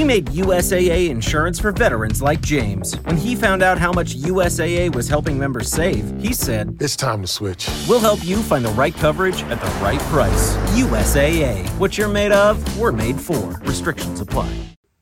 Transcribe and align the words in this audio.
We 0.00 0.04
made 0.04 0.28
USAA 0.28 1.10
insurance 1.10 1.60
for 1.60 1.72
veterans 1.72 2.22
like 2.22 2.40
James. 2.40 2.94
When 3.00 3.18
he 3.18 3.36
found 3.36 3.62
out 3.62 3.76
how 3.76 3.92
much 3.92 4.16
USAA 4.16 4.94
was 4.94 5.08
helping 5.08 5.38
members 5.38 5.70
save, 5.70 6.18
he 6.18 6.32
said, 6.32 6.78
It's 6.80 6.96
time 6.96 7.20
to 7.20 7.28
switch. 7.28 7.68
We'll 7.86 8.00
help 8.00 8.24
you 8.24 8.38
find 8.38 8.64
the 8.64 8.70
right 8.70 8.94
coverage 8.94 9.42
at 9.42 9.60
the 9.60 9.66
right 9.84 10.00
price. 10.08 10.56
USAA. 10.68 11.68
What 11.78 11.98
you're 11.98 12.08
made 12.08 12.32
of, 12.32 12.78
we're 12.78 12.92
made 12.92 13.20
for. 13.20 13.60
Restrictions 13.60 14.22
apply. 14.22 14.50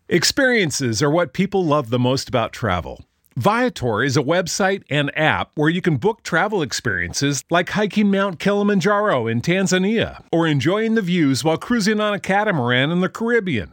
Experiences 0.08 1.00
are 1.00 1.12
what 1.12 1.32
people 1.32 1.64
love 1.64 1.90
the 1.90 2.00
most 2.00 2.28
about 2.28 2.52
travel. 2.52 3.04
Viator 3.36 4.02
is 4.02 4.16
a 4.16 4.20
website 4.20 4.82
and 4.90 5.16
app 5.16 5.52
where 5.54 5.70
you 5.70 5.80
can 5.80 5.98
book 5.98 6.24
travel 6.24 6.60
experiences 6.60 7.44
like 7.50 7.68
hiking 7.68 8.10
Mount 8.10 8.40
Kilimanjaro 8.40 9.28
in 9.28 9.42
Tanzania 9.42 10.24
or 10.32 10.48
enjoying 10.48 10.96
the 10.96 11.02
views 11.02 11.44
while 11.44 11.56
cruising 11.56 12.00
on 12.00 12.14
a 12.14 12.18
catamaran 12.18 12.90
in 12.90 13.00
the 13.00 13.08
Caribbean. 13.08 13.72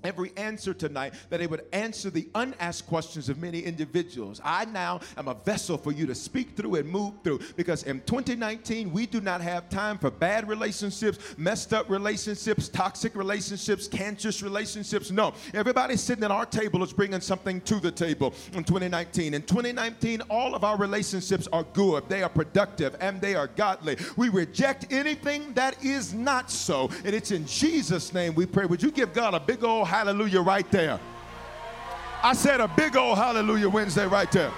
every 0.04 0.32
answer 0.36 0.74
tonight, 0.74 1.14
that 1.30 1.40
it 1.40 1.50
would 1.50 1.64
answer 1.72 2.10
the 2.10 2.28
unasked 2.34 2.88
questions 2.88 3.28
of 3.28 3.38
many 3.38 3.60
individuals. 3.60 4.40
I 4.44 4.64
now 4.66 5.00
am 5.16 5.28
a 5.28 5.34
vessel 5.34 5.76
for 5.78 5.92
you 5.92 6.06
to 6.06 6.14
speak 6.14 6.56
through 6.56 6.76
and 6.76 6.88
move 6.88 7.14
through 7.24 7.40
because 7.56 7.82
in 7.84 8.00
2019, 8.02 8.92
we 8.92 9.06
do 9.06 9.20
not 9.20 9.41
have 9.41 9.68
time 9.68 9.98
for 9.98 10.10
bad 10.10 10.48
relationships, 10.48 11.18
messed 11.36 11.72
up 11.72 11.88
relationships, 11.91 12.68
toxic 12.68 13.14
relationships, 13.14 13.88
cancerous 13.88 14.42
relationships. 14.42 15.10
No, 15.10 15.34
everybody 15.54 15.96
sitting 15.96 16.24
at 16.24 16.30
our 16.30 16.46
table 16.46 16.82
is 16.82 16.92
bringing 16.92 17.20
something 17.20 17.60
to 17.62 17.80
the 17.80 17.91
table 17.91 18.34
in 18.52 18.64
2019. 18.64 19.34
In 19.34 19.42
2019, 19.42 20.22
all 20.30 20.54
of 20.54 20.64
our 20.64 20.76
relationships 20.76 21.48
are 21.52 21.64
good, 21.72 22.08
they 22.08 22.22
are 22.22 22.28
productive, 22.28 22.96
and 23.00 23.20
they 23.20 23.34
are 23.34 23.48
godly. 23.48 23.96
We 24.16 24.28
reject 24.28 24.92
anything 24.92 25.52
that 25.54 25.82
is 25.84 26.14
not 26.14 26.50
so, 26.50 26.91
and 27.04 27.14
it's 27.14 27.30
in 27.30 27.46
Jesus' 27.46 28.12
name 28.12 28.34
we 28.34 28.46
pray. 28.46 28.66
Would 28.66 28.82
you 28.82 28.91
give 28.91 29.12
God 29.12 29.34
a 29.34 29.41
big 29.41 29.64
old 29.64 29.88
hallelujah 29.92 30.41
right 30.41 30.70
there. 30.70 30.98
I 32.22 32.32
said 32.32 32.62
a 32.62 32.69
big 32.69 32.97
old 32.97 33.19
hallelujah 33.19 33.69
Wednesday 33.69 34.06
right 34.06 34.32
there. 34.32 34.50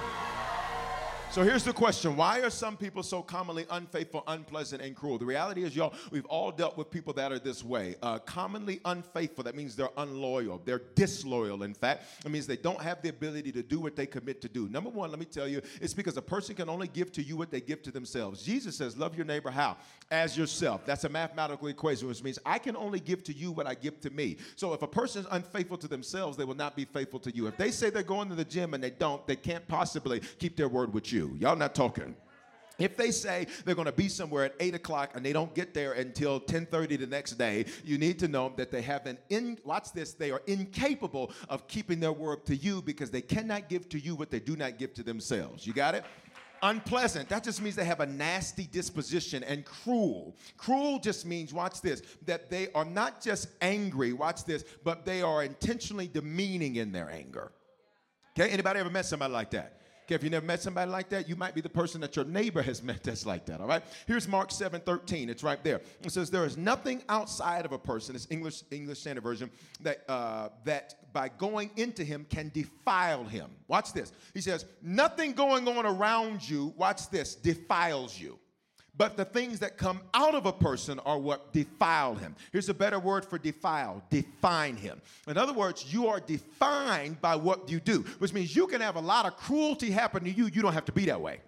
So 1.34 1.42
here's 1.42 1.64
the 1.64 1.72
question 1.72 2.14
Why 2.14 2.42
are 2.42 2.48
some 2.48 2.76
people 2.76 3.02
so 3.02 3.20
commonly 3.20 3.66
unfaithful, 3.68 4.22
unpleasant, 4.28 4.80
and 4.80 4.94
cruel? 4.94 5.18
The 5.18 5.24
reality 5.24 5.64
is, 5.64 5.74
y'all, 5.74 5.92
we've 6.12 6.26
all 6.26 6.52
dealt 6.52 6.78
with 6.78 6.92
people 6.92 7.12
that 7.14 7.32
are 7.32 7.40
this 7.40 7.64
way. 7.64 7.96
Uh, 8.04 8.20
commonly 8.20 8.80
unfaithful, 8.84 9.42
that 9.42 9.56
means 9.56 9.74
they're 9.74 9.88
unloyal, 9.96 10.62
they're 10.64 10.82
disloyal, 10.94 11.64
in 11.64 11.74
fact. 11.74 12.04
It 12.24 12.30
means 12.30 12.46
they 12.46 12.56
don't 12.56 12.80
have 12.80 13.02
the 13.02 13.08
ability 13.08 13.50
to 13.50 13.64
do 13.64 13.80
what 13.80 13.96
they 13.96 14.06
commit 14.06 14.40
to 14.42 14.48
do. 14.48 14.68
Number 14.68 14.90
one, 14.90 15.10
let 15.10 15.18
me 15.18 15.24
tell 15.24 15.48
you, 15.48 15.60
it's 15.80 15.92
because 15.92 16.16
a 16.16 16.22
person 16.22 16.54
can 16.54 16.68
only 16.68 16.86
give 16.86 17.10
to 17.10 17.20
you 17.20 17.36
what 17.36 17.50
they 17.50 17.60
give 17.60 17.82
to 17.82 17.90
themselves. 17.90 18.44
Jesus 18.44 18.76
says, 18.76 18.96
Love 18.96 19.16
your 19.16 19.26
neighbor 19.26 19.50
how? 19.50 19.76
As 20.12 20.38
yourself. 20.38 20.86
That's 20.86 21.02
a 21.02 21.08
mathematical 21.08 21.66
equation, 21.66 22.06
which 22.06 22.22
means 22.22 22.38
I 22.46 22.60
can 22.60 22.76
only 22.76 23.00
give 23.00 23.24
to 23.24 23.32
you 23.32 23.50
what 23.50 23.66
I 23.66 23.74
give 23.74 24.00
to 24.02 24.10
me. 24.10 24.36
So 24.54 24.72
if 24.72 24.82
a 24.82 24.86
person 24.86 25.22
is 25.22 25.28
unfaithful 25.32 25.78
to 25.78 25.88
themselves, 25.88 26.36
they 26.36 26.44
will 26.44 26.54
not 26.54 26.76
be 26.76 26.84
faithful 26.84 27.18
to 27.18 27.34
you. 27.34 27.48
If 27.48 27.56
they 27.56 27.72
say 27.72 27.90
they're 27.90 28.04
going 28.04 28.28
to 28.28 28.36
the 28.36 28.44
gym 28.44 28.72
and 28.72 28.84
they 28.84 28.90
don't, 28.90 29.26
they 29.26 29.34
can't 29.34 29.66
possibly 29.66 30.20
keep 30.38 30.56
their 30.56 30.68
word 30.68 30.94
with 30.94 31.12
you. 31.12 31.23
Y'all 31.38 31.56
not 31.56 31.74
talking. 31.74 32.16
If 32.78 32.96
they 32.96 33.12
say 33.12 33.46
they're 33.64 33.76
going 33.76 33.86
to 33.86 33.92
be 33.92 34.08
somewhere 34.08 34.44
at 34.44 34.54
8 34.58 34.74
o'clock 34.74 35.12
and 35.14 35.24
they 35.24 35.32
don't 35.32 35.54
get 35.54 35.74
there 35.74 35.92
until 35.92 36.40
10.30 36.40 36.98
the 36.98 37.06
next 37.06 37.32
day, 37.32 37.66
you 37.84 37.98
need 37.98 38.18
to 38.18 38.28
know 38.28 38.52
that 38.56 38.72
they 38.72 38.82
have 38.82 39.06
an, 39.06 39.18
in, 39.28 39.58
watch 39.64 39.92
this, 39.92 40.12
they 40.12 40.32
are 40.32 40.42
incapable 40.46 41.30
of 41.48 41.68
keeping 41.68 42.00
their 42.00 42.12
word 42.12 42.44
to 42.46 42.56
you 42.56 42.82
because 42.82 43.10
they 43.10 43.20
cannot 43.20 43.68
give 43.68 43.88
to 43.90 43.98
you 43.98 44.16
what 44.16 44.30
they 44.30 44.40
do 44.40 44.56
not 44.56 44.76
give 44.78 44.92
to 44.94 45.02
themselves. 45.02 45.66
You 45.66 45.72
got 45.72 45.94
it? 45.94 46.04
unpleasant. 46.62 47.28
That 47.28 47.44
just 47.44 47.60
means 47.60 47.76
they 47.76 47.84
have 47.84 48.00
a 48.00 48.06
nasty 48.06 48.64
disposition 48.64 49.44
and 49.44 49.64
cruel. 49.64 50.34
Cruel 50.56 50.98
just 50.98 51.26
means, 51.26 51.52
watch 51.52 51.82
this, 51.82 52.02
that 52.24 52.48
they 52.48 52.68
are 52.74 52.86
not 52.86 53.20
just 53.20 53.48
angry, 53.60 54.14
watch 54.14 54.44
this, 54.44 54.64
but 54.82 55.04
they 55.04 55.20
are 55.20 55.44
intentionally 55.44 56.08
demeaning 56.08 56.76
in 56.76 56.90
their 56.90 57.10
anger. 57.10 57.52
Okay, 58.36 58.50
anybody 58.50 58.80
ever 58.80 58.90
met 58.90 59.04
somebody 59.04 59.32
like 59.32 59.50
that? 59.50 59.80
Okay, 60.04 60.16
if 60.16 60.22
you 60.22 60.28
never 60.28 60.44
met 60.44 60.60
somebody 60.60 60.90
like 60.90 61.08
that, 61.08 61.30
you 61.30 61.34
might 61.34 61.54
be 61.54 61.62
the 61.62 61.68
person 61.68 61.98
that 62.02 62.14
your 62.14 62.26
neighbor 62.26 62.60
has 62.60 62.82
met 62.82 63.02
that's 63.02 63.24
like 63.24 63.46
that, 63.46 63.62
all 63.62 63.66
right? 63.66 63.82
Here's 64.06 64.28
Mark 64.28 64.50
7 64.50 64.82
13. 64.82 65.30
It's 65.30 65.42
right 65.42 65.62
there. 65.64 65.80
It 66.02 66.12
says, 66.12 66.30
There 66.30 66.44
is 66.44 66.58
nothing 66.58 67.02
outside 67.08 67.64
of 67.64 67.72
a 67.72 67.78
person, 67.78 68.14
it's 68.14 68.26
English, 68.30 68.64
English 68.70 69.00
Standard 69.00 69.24
Version, 69.24 69.50
that, 69.80 70.04
uh, 70.06 70.50
that 70.64 71.12
by 71.14 71.30
going 71.30 71.70
into 71.76 72.04
him 72.04 72.26
can 72.28 72.50
defile 72.52 73.24
him. 73.24 73.50
Watch 73.66 73.94
this. 73.94 74.12
He 74.34 74.42
says, 74.42 74.66
Nothing 74.82 75.32
going 75.32 75.66
on 75.68 75.86
around 75.86 76.46
you, 76.46 76.74
watch 76.76 77.08
this, 77.08 77.34
defiles 77.34 78.20
you. 78.20 78.38
But 78.96 79.16
the 79.16 79.24
things 79.24 79.58
that 79.60 79.76
come 79.76 80.00
out 80.12 80.34
of 80.34 80.46
a 80.46 80.52
person 80.52 80.98
are 81.00 81.18
what 81.18 81.52
defile 81.52 82.14
him. 82.14 82.36
Here's 82.52 82.68
a 82.68 82.74
better 82.74 82.98
word 82.98 83.24
for 83.24 83.38
defile 83.38 84.02
define 84.10 84.76
him. 84.76 85.00
In 85.26 85.36
other 85.36 85.52
words, 85.52 85.92
you 85.92 86.08
are 86.08 86.20
defined 86.20 87.20
by 87.20 87.36
what 87.36 87.68
you 87.68 87.80
do, 87.80 88.00
which 88.18 88.32
means 88.32 88.54
you 88.54 88.66
can 88.66 88.80
have 88.80 88.96
a 88.96 89.00
lot 89.00 89.26
of 89.26 89.36
cruelty 89.36 89.90
happen 89.90 90.24
to 90.24 90.30
you, 90.30 90.46
you 90.46 90.62
don't 90.62 90.74
have 90.74 90.84
to 90.86 90.92
be 90.92 91.06
that 91.06 91.20
way. 91.20 91.40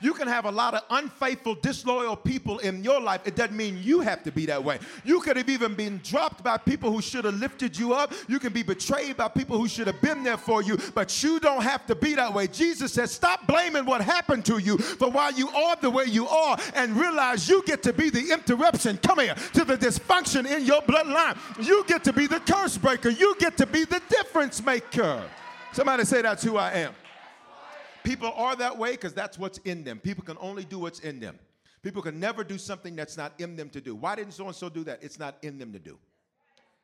You 0.00 0.14
can 0.14 0.28
have 0.28 0.44
a 0.44 0.50
lot 0.50 0.74
of 0.74 0.82
unfaithful, 0.90 1.54
disloyal 1.56 2.16
people 2.16 2.58
in 2.58 2.84
your 2.84 3.00
life. 3.00 3.22
It 3.24 3.36
doesn't 3.36 3.56
mean 3.56 3.80
you 3.82 4.00
have 4.00 4.22
to 4.24 4.32
be 4.32 4.46
that 4.46 4.62
way. 4.62 4.78
You 5.04 5.20
could 5.20 5.36
have 5.36 5.48
even 5.48 5.74
been 5.74 6.00
dropped 6.04 6.42
by 6.44 6.58
people 6.58 6.90
who 6.92 7.00
should 7.00 7.24
have 7.24 7.34
lifted 7.34 7.78
you 7.78 7.92
up. 7.92 8.12
You 8.28 8.38
can 8.38 8.52
be 8.52 8.62
betrayed 8.62 9.16
by 9.16 9.28
people 9.28 9.58
who 9.58 9.68
should 9.68 9.86
have 9.86 10.00
been 10.00 10.22
there 10.22 10.36
for 10.36 10.62
you, 10.62 10.78
but 10.94 11.22
you 11.22 11.40
don't 11.40 11.62
have 11.62 11.86
to 11.86 11.94
be 11.94 12.14
that 12.14 12.32
way. 12.32 12.46
Jesus 12.46 12.92
says, 12.92 13.10
Stop 13.10 13.46
blaming 13.46 13.84
what 13.84 14.00
happened 14.00 14.44
to 14.46 14.58
you 14.58 14.78
for 14.78 15.10
why 15.10 15.30
you 15.30 15.48
are 15.48 15.76
the 15.76 15.90
way 15.90 16.04
you 16.04 16.26
are 16.28 16.58
and 16.74 16.96
realize 16.96 17.48
you 17.48 17.62
get 17.64 17.82
to 17.84 17.92
be 17.92 18.10
the 18.10 18.32
interruption. 18.32 18.98
Come 18.98 19.20
here 19.20 19.34
to 19.54 19.64
the 19.64 19.76
dysfunction 19.76 20.46
in 20.46 20.64
your 20.64 20.82
bloodline. 20.82 21.36
You 21.64 21.84
get 21.86 22.04
to 22.04 22.12
be 22.12 22.26
the 22.26 22.40
curse 22.40 22.76
breaker. 22.76 23.08
You 23.08 23.34
get 23.38 23.56
to 23.58 23.66
be 23.66 23.84
the 23.84 24.00
difference 24.08 24.64
maker. 24.64 25.22
Somebody 25.72 26.04
say, 26.04 26.22
That's 26.22 26.42
who 26.42 26.56
I 26.56 26.72
am. 26.72 26.94
People 28.06 28.32
are 28.36 28.54
that 28.54 28.78
way 28.78 28.92
because 28.92 29.12
that's 29.12 29.36
what's 29.36 29.58
in 29.58 29.82
them. 29.82 29.98
People 29.98 30.22
can 30.22 30.36
only 30.40 30.64
do 30.64 30.78
what's 30.78 31.00
in 31.00 31.18
them. 31.18 31.40
People 31.82 32.00
can 32.00 32.20
never 32.20 32.44
do 32.44 32.56
something 32.56 32.94
that's 32.94 33.16
not 33.16 33.32
in 33.40 33.56
them 33.56 33.68
to 33.70 33.80
do. 33.80 33.96
Why 33.96 34.14
didn't 34.14 34.32
so 34.32 34.46
and 34.46 34.54
so 34.54 34.68
do 34.68 34.84
that? 34.84 35.02
It's 35.02 35.18
not 35.18 35.38
in 35.42 35.58
them 35.58 35.72
to 35.72 35.80
do. 35.80 35.98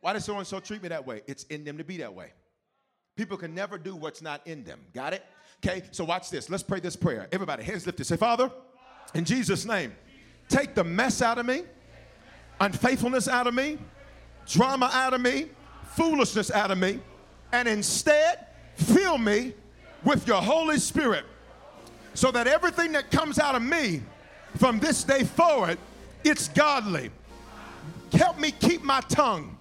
Why 0.01 0.15
did 0.15 0.25
so 0.25 0.37
and 0.37 0.45
so 0.45 0.59
treat 0.59 0.83
me 0.83 0.89
that 0.89 1.07
way? 1.07 1.23
It's 1.29 1.45
in 1.45 1.63
them 1.63 1.79
to 1.79 1.85
be 1.85 1.97
that 1.99 2.13
way. 2.13 2.33
People 3.15 3.37
can 3.37 3.55
never 3.55 3.79
do 3.79 3.95
what's 3.95 4.21
not 4.21 4.45
in 4.49 4.65
them. 4.65 4.81
Got 4.93 5.13
it? 5.13 5.25
Okay, 5.65 5.85
so 5.93 6.05
watch 6.05 6.29
this. 6.29 6.51
Let's 6.51 6.65
pray 6.65 6.81
this 6.81 6.97
prayer. 6.97 7.29
Everybody, 7.31 7.63
hands 7.63 7.87
lifted. 7.87 8.05
Say, 8.05 8.17
Father, 8.17 8.51
in 9.15 9.25
Jesus' 9.25 9.65
name, 9.65 9.95
take 10.49 10.75
the 10.75 10.83
mess 10.83 11.23
out 11.23 11.39
of 11.39 11.47
me, 11.47 11.63
unfaithfulness 12.61 13.29
out 13.29 13.47
of 13.47 13.55
me, 13.55 13.79
drama 14.49 14.91
out 14.93 15.15
of 15.15 15.21
me, 15.21 15.51
foolishness 15.85 16.51
out 16.51 16.73
of 16.73 16.79
me, 16.79 16.99
and 17.53 17.69
instead 17.69 18.49
fill 18.75 19.19
me 19.19 19.55
with 20.05 20.27
your 20.27 20.43
Holy 20.43 20.79
Spirit 20.79 21.25
so 22.15 22.31
that 22.31 22.47
everything 22.47 22.93
that 22.93 23.11
comes 23.11 23.39
out 23.39 23.55
of 23.55 23.63
me 23.63 24.03
from 24.57 24.79
this 24.79 25.05
day 25.05 25.25
forward, 25.25 25.79
it's 26.25 26.49
godly. 26.49 27.11
Help 28.13 28.39
me 28.39 28.51
keep 28.51 28.83
my 28.83 29.01
tongue 29.03 29.57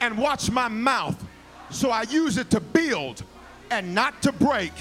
and 0.00 0.18
watch 0.18 0.50
my 0.50 0.68
mouth 0.68 1.22
so 1.70 1.90
I 1.90 2.02
use 2.02 2.36
it 2.36 2.50
to 2.50 2.60
build 2.60 3.22
and 3.70 3.94
not 3.94 4.20
to 4.22 4.32
break. 4.32 4.72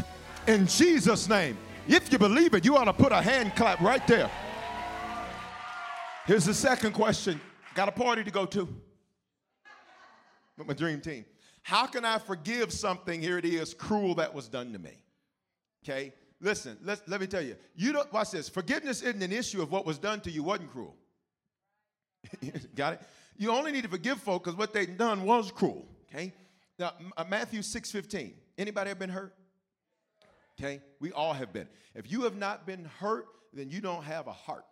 In 0.48 0.68
Jesus' 0.68 1.28
name. 1.30 1.58
If 1.88 2.12
you 2.12 2.18
believe 2.18 2.54
it, 2.56 2.66
you 2.66 2.76
ought 2.78 2.86
to 2.86 2.94
put 2.94 3.12
a 3.12 3.22
hand 3.22 3.56
clap 3.56 3.80
right 3.80 4.06
there. 4.08 4.30
Here's 6.26 6.46
the 6.46 6.54
second 6.54 6.94
question. 6.94 7.40
Got 7.76 7.90
a 7.90 7.92
party 7.92 8.24
to 8.24 8.32
go 8.32 8.46
to 8.48 8.68
with 10.58 10.68
my 10.68 10.74
dream 10.74 11.02
team. 11.02 11.26
How 11.66 11.88
can 11.88 12.06
I 12.06 12.20
forgive 12.20 12.72
something, 12.72 13.20
here 13.20 13.40
it 13.40 13.44
is, 13.44 13.74
cruel 13.74 14.14
that 14.16 14.36
was 14.36 14.48
done 14.48 14.72
to 14.74 14.78
me? 14.78 15.02
Okay? 15.84 16.14
Listen, 16.40 16.78
let 16.84 17.10
let 17.10 17.20
me 17.20 17.26
tell 17.26 17.42
you. 17.42 17.56
You 17.76 17.92
don't 17.92 18.14
watch 18.14 18.30
this. 18.30 18.48
Forgiveness 18.48 19.02
isn't 19.02 19.24
an 19.24 19.32
issue 19.32 19.64
of 19.64 19.72
what 19.72 19.84
was 19.84 19.98
done 19.98 20.22
to 20.22 20.30
you 20.30 20.44
wasn't 20.44 20.72
cruel. 20.72 20.96
Got 22.76 22.94
it? 22.94 23.02
You 23.36 23.50
only 23.50 23.72
need 23.72 23.82
to 23.82 23.90
forgive 23.90 24.20
folk 24.20 24.44
because 24.44 24.56
what 24.56 24.74
they 24.74 24.86
done 24.86 25.24
was 25.24 25.52
cruel. 25.52 25.88
Okay? 26.08 26.34
Now, 26.78 26.92
uh, 27.18 27.24
Matthew 27.28 27.64
6 27.64 27.92
15. 27.92 28.36
Anybody 28.60 28.90
have 28.90 29.00
been 29.00 29.10
hurt? 29.10 29.34
Okay? 30.60 30.82
We 31.00 31.14
all 31.14 31.34
have 31.34 31.52
been. 31.52 31.68
If 31.96 32.12
you 32.12 32.22
have 32.26 32.36
not 32.36 32.68
been 32.68 32.86
hurt, 33.00 33.26
then 33.54 33.72
you 33.72 33.82
don't 33.82 34.04
have 34.04 34.28
a 34.28 34.34
heart. 34.34 34.66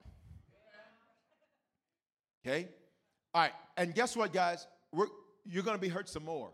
Okay? 2.45 2.68
All 3.34 3.42
right. 3.42 3.54
And 3.78 3.95
guess 3.95 4.16
what, 4.16 4.31
guys? 4.31 4.68
We're, 4.92 5.07
you're 5.44 5.63
going 5.63 5.75
to 5.75 5.81
be 5.81 5.90
hurt 5.90 6.07
some 6.07 6.24
more. 6.24 6.51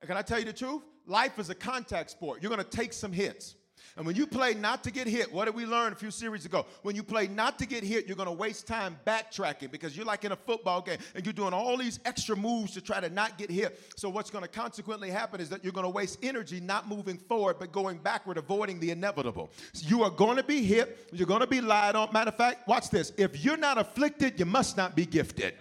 And 0.00 0.08
can 0.08 0.16
I 0.16 0.22
tell 0.22 0.38
you 0.38 0.44
the 0.46 0.52
truth? 0.52 0.82
Life 1.06 1.38
is 1.38 1.50
a 1.50 1.54
contact 1.54 2.10
sport. 2.10 2.42
You're 2.42 2.50
going 2.50 2.64
to 2.64 2.76
take 2.76 2.92
some 2.92 3.12
hits. 3.12 3.56
And 3.96 4.06
when 4.06 4.14
you 4.16 4.26
play 4.26 4.54
not 4.54 4.84
to 4.84 4.90
get 4.90 5.06
hit, 5.06 5.32
what 5.32 5.46
did 5.46 5.54
we 5.54 5.66
learn 5.66 5.92
a 5.92 5.96
few 5.96 6.10
series 6.10 6.44
ago? 6.46 6.64
When 6.82 6.94
you 6.94 7.02
play 7.02 7.26
not 7.26 7.58
to 7.58 7.66
get 7.66 7.82
hit, 7.82 8.06
you're 8.06 8.16
going 8.16 8.28
to 8.28 8.32
waste 8.32 8.66
time 8.66 8.96
backtracking 9.06 9.70
because 9.70 9.96
you're 9.96 10.06
like 10.06 10.24
in 10.24 10.32
a 10.32 10.36
football 10.36 10.80
game 10.80 10.98
and 11.14 11.26
you're 11.26 11.32
doing 11.32 11.52
all 11.52 11.76
these 11.76 11.98
extra 12.04 12.36
moves 12.36 12.72
to 12.74 12.80
try 12.80 13.00
to 13.00 13.10
not 13.10 13.36
get 13.36 13.50
hit. 13.50 13.80
So, 13.96 14.08
what's 14.08 14.30
going 14.30 14.42
to 14.42 14.48
consequently 14.48 15.10
happen 15.10 15.40
is 15.40 15.48
that 15.48 15.64
you're 15.64 15.72
going 15.72 15.84
to 15.84 15.90
waste 15.90 16.18
energy 16.22 16.60
not 16.60 16.88
moving 16.88 17.18
forward 17.18 17.56
but 17.58 17.72
going 17.72 17.98
backward, 17.98 18.38
avoiding 18.38 18.78
the 18.80 18.90
inevitable. 18.90 19.50
So 19.72 19.88
you 19.88 20.02
are 20.04 20.10
going 20.10 20.36
to 20.36 20.44
be 20.44 20.62
hit, 20.62 21.08
you're 21.12 21.26
going 21.26 21.40
to 21.40 21.46
be 21.46 21.60
lied 21.60 21.96
on. 21.96 22.12
Matter 22.12 22.28
of 22.28 22.36
fact, 22.36 22.68
watch 22.68 22.90
this. 22.90 23.12
If 23.16 23.44
you're 23.44 23.56
not 23.56 23.76
afflicted, 23.76 24.38
you 24.38 24.46
must 24.46 24.76
not 24.76 24.94
be 24.94 25.04
gifted. 25.04 25.54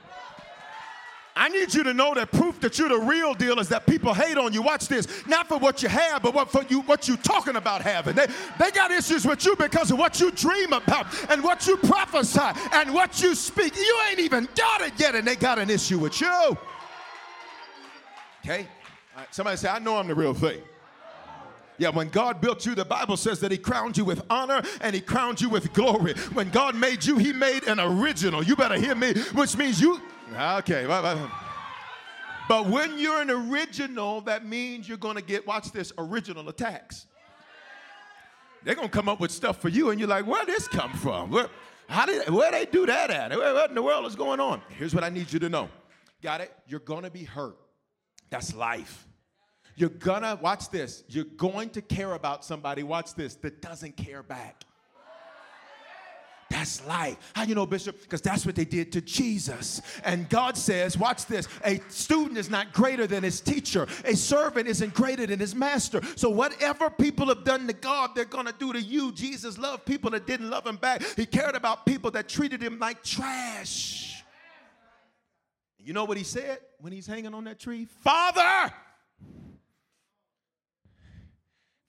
I 1.40 1.48
need 1.48 1.74
you 1.74 1.84
to 1.86 1.94
know 1.94 2.14
that 2.16 2.34
proof 2.34 2.60
that 2.60 2.78
you're 2.78 2.90
the 2.90 3.00
real 3.00 3.34
deal 3.34 3.60
is 3.60 3.70
that 3.70 3.88
people 3.88 4.14
hate 4.14 4.38
on 4.38 4.52
you. 4.52 4.62
Watch 4.62 4.90
this. 4.90 5.26
Not 5.26 5.48
for 5.48 5.58
what 5.58 5.82
you 5.82 5.88
have, 5.88 6.22
but 6.22 6.34
what 6.34 6.52
for 6.52 6.64
you 6.68 6.82
what 6.82 7.08
you're 7.08 7.16
talking 7.16 7.56
about 7.56 7.82
having. 7.82 8.14
They, 8.14 8.28
they 8.60 8.72
got 8.72 8.92
issues 8.92 9.26
with 9.26 9.46
you 9.46 9.56
because 9.56 9.90
of 9.90 9.98
what 9.98 10.20
you 10.20 10.32
dream 10.32 10.74
about 10.74 11.08
and 11.30 11.42
what 11.42 11.66
you 11.66 11.78
prophesy 11.78 12.60
and 12.74 12.94
what 12.94 13.22
you 13.22 13.36
speak. 13.36 13.78
You 13.78 14.02
ain't 14.10 14.20
even 14.20 14.50
got 14.54 14.82
it 14.82 14.92
yet, 14.98 15.16
and 15.16 15.26
they 15.26 15.38
got 15.38 15.60
an 15.60 15.70
issue 15.70 15.98
with 15.98 16.20
you. 16.20 16.58
Okay? 18.44 18.68
somebody 19.32 19.56
say, 19.56 19.70
I 19.70 19.80
know 19.80 19.96
I'm 19.96 20.08
the 20.08 20.16
real 20.16 20.34
thing. 20.34 20.62
Yeah, 21.78 21.90
when 21.90 22.10
God 22.10 22.42
built 22.42 22.66
you, 22.66 22.76
the 22.76 22.84
Bible 22.84 23.16
says 23.16 23.40
that 23.40 23.52
He 23.52 23.58
crowned 23.58 23.98
you 23.98 24.04
with 24.04 24.22
honor 24.30 24.62
and 24.82 24.94
He 24.94 25.00
crowned 25.00 25.40
you 25.40 25.48
with 25.48 25.72
glory. 25.72 26.16
When 26.34 26.50
God 26.50 26.76
made 26.76 27.06
you, 27.06 27.18
He 27.18 27.32
made 27.32 27.64
an 27.64 27.80
original. 27.80 28.44
You 28.44 28.58
better 28.58 28.76
hear 28.76 28.96
me, 28.96 29.14
which 29.34 29.56
means 29.56 29.80
you 29.80 30.02
Ah, 30.36 30.60
okay. 30.60 30.86
But 32.48 32.68
when 32.68 32.98
you're 32.98 33.22
an 33.22 33.30
original, 33.30 34.22
that 34.22 34.46
means 34.46 34.88
you're 34.88 34.98
going 34.98 35.16
to 35.16 35.22
get, 35.22 35.46
watch 35.46 35.72
this, 35.72 35.94
original 35.98 36.50
attacks. 36.50 37.06
They're 38.64 38.76
going 38.76 38.90
to 38.90 38.94
come 38.94 39.08
up 39.08 39.20
with 39.20 39.32
stuff 39.32 39.62
for 39.62 39.70
you, 39.70 39.90
and 39.92 40.00
you're 40.00 40.10
like, 40.10 40.26
where 40.26 40.44
did 40.46 40.56
this 40.56 40.68
come 40.68 40.92
from? 40.94 41.30
Where, 41.30 41.48
how 41.88 42.06
did, 42.06 42.30
where 42.30 42.52
they 42.52 42.66
do 42.66 42.86
that 42.88 43.10
at? 43.10 43.32
What 43.32 43.70
in 43.70 43.76
the 43.76 43.84
world 43.84 44.06
is 44.06 44.16
going 44.16 44.40
on? 44.40 44.62
Here's 44.78 44.94
what 44.94 45.04
I 45.04 45.10
need 45.10 45.32
you 45.32 45.40
to 45.40 45.50
know. 45.50 45.70
Got 46.22 46.42
it? 46.42 46.52
You're 46.68 46.80
going 46.82 47.04
to 47.04 47.12
be 47.12 47.24
hurt. 47.24 47.58
That's 48.30 48.54
life. 48.54 49.08
You're 49.76 49.90
going 49.90 50.24
to, 50.24 50.38
watch 50.42 50.70
this, 50.70 51.04
you're 51.08 51.24
going 51.24 51.70
to 51.70 51.82
care 51.82 52.14
about 52.14 52.44
somebody, 52.44 52.84
watch 52.84 53.14
this, 53.14 53.36
that 53.36 53.62
doesn't 53.62 53.96
care 53.96 54.22
back. 54.24 54.64
That's 56.50 56.86
life. 56.88 57.18
How 57.36 57.44
you 57.44 57.54
know, 57.54 57.68
Bishop? 57.68 58.02
Because 58.02 58.22
that's 58.22 58.46
what 58.46 58.56
they 58.56 58.66
did 58.66 58.92
to 58.94 59.02
Jesus. 59.02 59.82
And 60.04 60.28
God 60.30 60.58
says, 60.58 60.98
watch 60.98 61.28
this 61.28 61.48
a 61.64 61.80
student 61.90 62.38
is 62.38 62.50
not 62.50 62.74
greater 62.74 63.06
than 63.06 63.24
his 63.24 63.40
teacher, 63.40 63.88
a 64.04 64.16
servant 64.16 64.68
isn't 64.68 64.94
greater 64.94 65.28
than 65.28 65.40
his 65.40 65.54
master. 65.54 66.02
So, 66.16 66.30
whatever 66.30 66.90
people 66.90 67.28
have 67.28 67.44
done 67.44 67.68
to 67.68 67.74
God, 67.74 68.12
they're 68.16 68.26
going 68.26 68.48
to 68.48 68.56
do 68.58 68.74
to 68.74 68.82
you. 68.82 69.12
Jesus 69.12 69.58
loved 69.58 69.86
people 69.86 70.10
that 70.12 70.26
didn't 70.26 70.50
love 70.50 70.66
him 70.66 70.78
back, 70.78 71.04
he 71.16 71.26
cared 71.26 71.56
about 71.56 71.86
people 71.86 72.10
that 72.12 72.28
treated 72.28 72.62
him 72.62 72.80
like 72.80 73.04
trash. 73.04 74.24
You 75.78 75.94
know 75.94 76.06
what 76.06 76.18
he 76.18 76.24
said 76.24 76.60
when 76.80 76.92
he's 76.92 77.08
hanging 77.08 77.34
on 77.34 77.46
that 77.46 77.60
tree? 77.60 77.86
Father, 77.86 78.74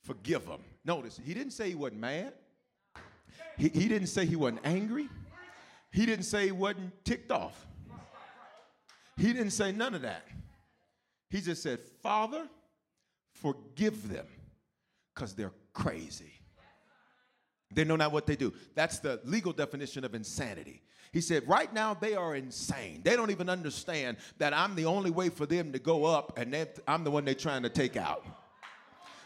forgive 0.03 0.47
him. 0.47 0.61
Notice, 0.85 1.21
he 1.25 1.35
didn't 1.35 1.53
say 1.53 1.71
he 1.71 1.75
wasn't 1.75 2.01
mad. 2.01 2.33
He, 3.61 3.69
he 3.69 3.89
didn't 3.89 4.07
say 4.07 4.25
he 4.25 4.37
wasn't 4.37 4.63
angry. 4.65 5.09
He 5.93 6.07
didn't 6.07 6.25
say 6.25 6.47
he 6.47 6.53
wasn't 6.53 7.05
ticked 7.05 7.31
off. 7.31 7.67
He 9.19 9.35
didn't 9.35 9.51
say 9.51 9.71
none 9.71 9.95
of 9.95 10.03
that. 10.03 10.27
He 11.29 11.43
just 11.43 11.63
said, 11.63 11.79
Father, 12.03 12.49
forgive 13.35 14.09
them 14.09 14.27
because 15.15 15.35
they're 15.35 15.53
crazy. 15.75 16.33
They 17.73 17.85
know 17.85 17.97
not 17.97 18.13
what 18.13 18.27
they 18.27 18.35
do. 18.35 18.55
That's 18.75 18.99
the 18.99 19.21
legal 19.25 19.53
definition 19.53 20.05
of 20.05 20.15
insanity. 20.15 20.83
He 21.13 21.21
said, 21.21 21.47
right 21.47 21.73
now 21.73 21.93
they 21.93 22.15
are 22.15 22.35
insane. 22.35 23.03
They 23.05 23.15
don't 23.15 23.31
even 23.31 23.51
understand 23.51 24.17
that 24.39 24.55
I'm 24.55 24.75
the 24.75 24.87
only 24.87 25.11
way 25.11 25.29
for 25.29 25.45
them 25.45 25.73
to 25.73 25.79
go 25.79 26.07
up 26.07 26.39
and 26.39 26.67
I'm 26.89 27.05
the 27.05 27.11
one 27.11 27.27
they're 27.27 27.35
trying 27.35 27.63
to 27.65 27.69
take 27.69 27.97
out. 27.97 28.25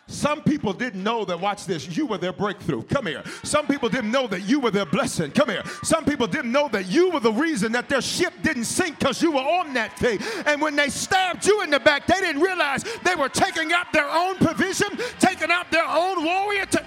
Some 0.07 0.43
people 0.43 0.75
didn't 0.75 1.03
know 1.03 1.25
that, 1.25 1.41
watch 1.41 1.65
this, 1.65 1.97
you 1.97 2.05
were 2.07 2.19
their 2.19 2.33
breakthrough. 2.33 2.83
Come 2.83 3.07
here. 3.07 3.23
Some 3.43 3.67
people 3.67 3.89
didn't 3.89 4.11
know 4.11 4.27
that 4.27 4.43
you 4.43 4.61
were 4.61 4.71
their 4.71 4.85
blessing. 4.85 5.31
Come 5.31 5.49
here. 5.49 5.63
Some 5.83 6.05
people 6.05 6.27
didn't 6.27 6.53
know 6.53 6.69
that 6.69 6.87
you 6.87 7.11
were 7.11 7.21
the 7.21 7.33
reason 7.33 7.73
that 7.73 7.89
their 7.89 8.03
ship 8.03 8.35
didn't 8.43 8.65
sink 8.65 8.99
because 8.99 9.23
you 9.23 9.33
were 9.33 9.41
on 9.41 9.73
that 9.75 9.99
thing. 9.99 10.19
And 10.47 10.61
when 10.61 10.77
they 10.77 10.91
stabbed 10.91 11.47
you 11.47 11.63
in 11.63 11.71
the 11.71 11.81
back, 11.81 12.07
they 12.07 12.21
didn't 12.21 12.43
realize 12.43 12.85
they 13.03 13.15
were 13.15 13.31
taking 13.31 13.73
out 13.73 13.93
their 13.93 14.09
own 14.09 14.37
provision, 14.37 14.89
taking 15.19 15.51
out 15.51 15.71
their 15.71 15.87
own 15.87 16.23
warrior. 16.23 16.67
To... 16.67 16.85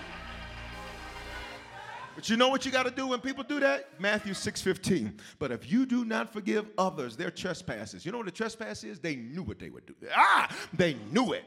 But 2.14 2.30
you 2.30 2.38
know 2.38 2.50
what 2.50 2.66
you 2.66 2.72
got 2.72 2.84
to 2.84 2.92
do 2.92 3.08
when 3.08 3.20
people 3.20 3.44
do 3.44 3.60
that? 3.62 4.00
Matthew 4.00 4.36
6 4.36 4.62
15. 4.62 5.20
But 5.40 5.52
if 5.52 5.72
you 5.72 5.88
do 5.88 6.06
not 6.06 6.32
forgive 6.32 6.68
others 6.78 7.16
their 7.16 7.32
trespasses, 7.32 8.06
you 8.06 8.12
know 8.12 8.20
what 8.20 8.28
a 8.28 8.32
trespass 8.32 8.84
is? 8.84 9.00
They 9.00 9.16
knew 9.16 9.42
what 9.42 9.58
they 9.58 9.70
would 9.70 9.88
do. 9.88 9.96
Ah, 10.16 10.56
they 10.74 10.96
knew 11.12 11.34
it. 11.34 11.46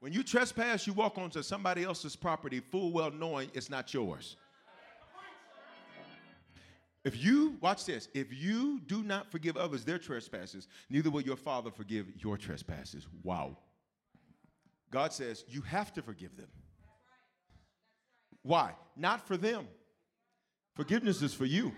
When 0.00 0.12
you 0.12 0.22
trespass, 0.22 0.86
you 0.86 0.92
walk 0.92 1.18
onto 1.18 1.42
somebody 1.42 1.82
else's 1.84 2.14
property 2.14 2.60
full 2.60 2.92
well 2.92 3.10
knowing 3.10 3.50
it's 3.54 3.68
not 3.68 3.92
yours. 3.92 4.36
If 7.04 7.22
you, 7.22 7.56
watch 7.60 7.86
this, 7.86 8.08
if 8.12 8.32
you 8.32 8.80
do 8.86 9.02
not 9.02 9.30
forgive 9.30 9.56
others 9.56 9.84
their 9.84 9.98
trespasses, 9.98 10.68
neither 10.90 11.10
will 11.10 11.22
your 11.22 11.36
Father 11.36 11.70
forgive 11.70 12.06
your 12.18 12.36
trespasses. 12.36 13.06
Wow. 13.22 13.56
God 14.90 15.12
says 15.12 15.44
you 15.48 15.62
have 15.62 15.92
to 15.94 16.02
forgive 16.02 16.36
them. 16.36 16.48
Why? 18.42 18.72
Not 18.96 19.26
for 19.26 19.36
them. 19.36 19.68
Forgiveness 20.74 21.22
is 21.22 21.34
for 21.34 21.44
you. 21.44 21.72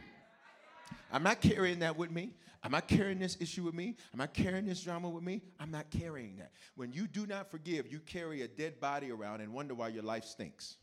I'm 1.12 1.22
not 1.22 1.40
carrying 1.40 1.80
that 1.80 1.96
with 1.96 2.10
me. 2.10 2.30
I'm 2.62 2.72
not 2.72 2.88
carrying 2.88 3.18
this 3.18 3.36
issue 3.40 3.64
with 3.64 3.74
me. 3.74 3.96
I'm 4.12 4.18
not 4.18 4.34
carrying 4.34 4.66
this 4.66 4.82
drama 4.82 5.08
with 5.08 5.24
me. 5.24 5.40
I'm 5.58 5.70
not 5.70 5.90
carrying 5.90 6.36
that. 6.36 6.52
When 6.76 6.92
you 6.92 7.06
do 7.06 7.26
not 7.26 7.50
forgive, 7.50 7.90
you 7.90 8.00
carry 8.00 8.42
a 8.42 8.48
dead 8.48 8.80
body 8.80 9.10
around 9.10 9.40
and 9.40 9.52
wonder 9.52 9.74
why 9.74 9.88
your 9.88 10.02
life 10.02 10.24
stinks. 10.24 10.76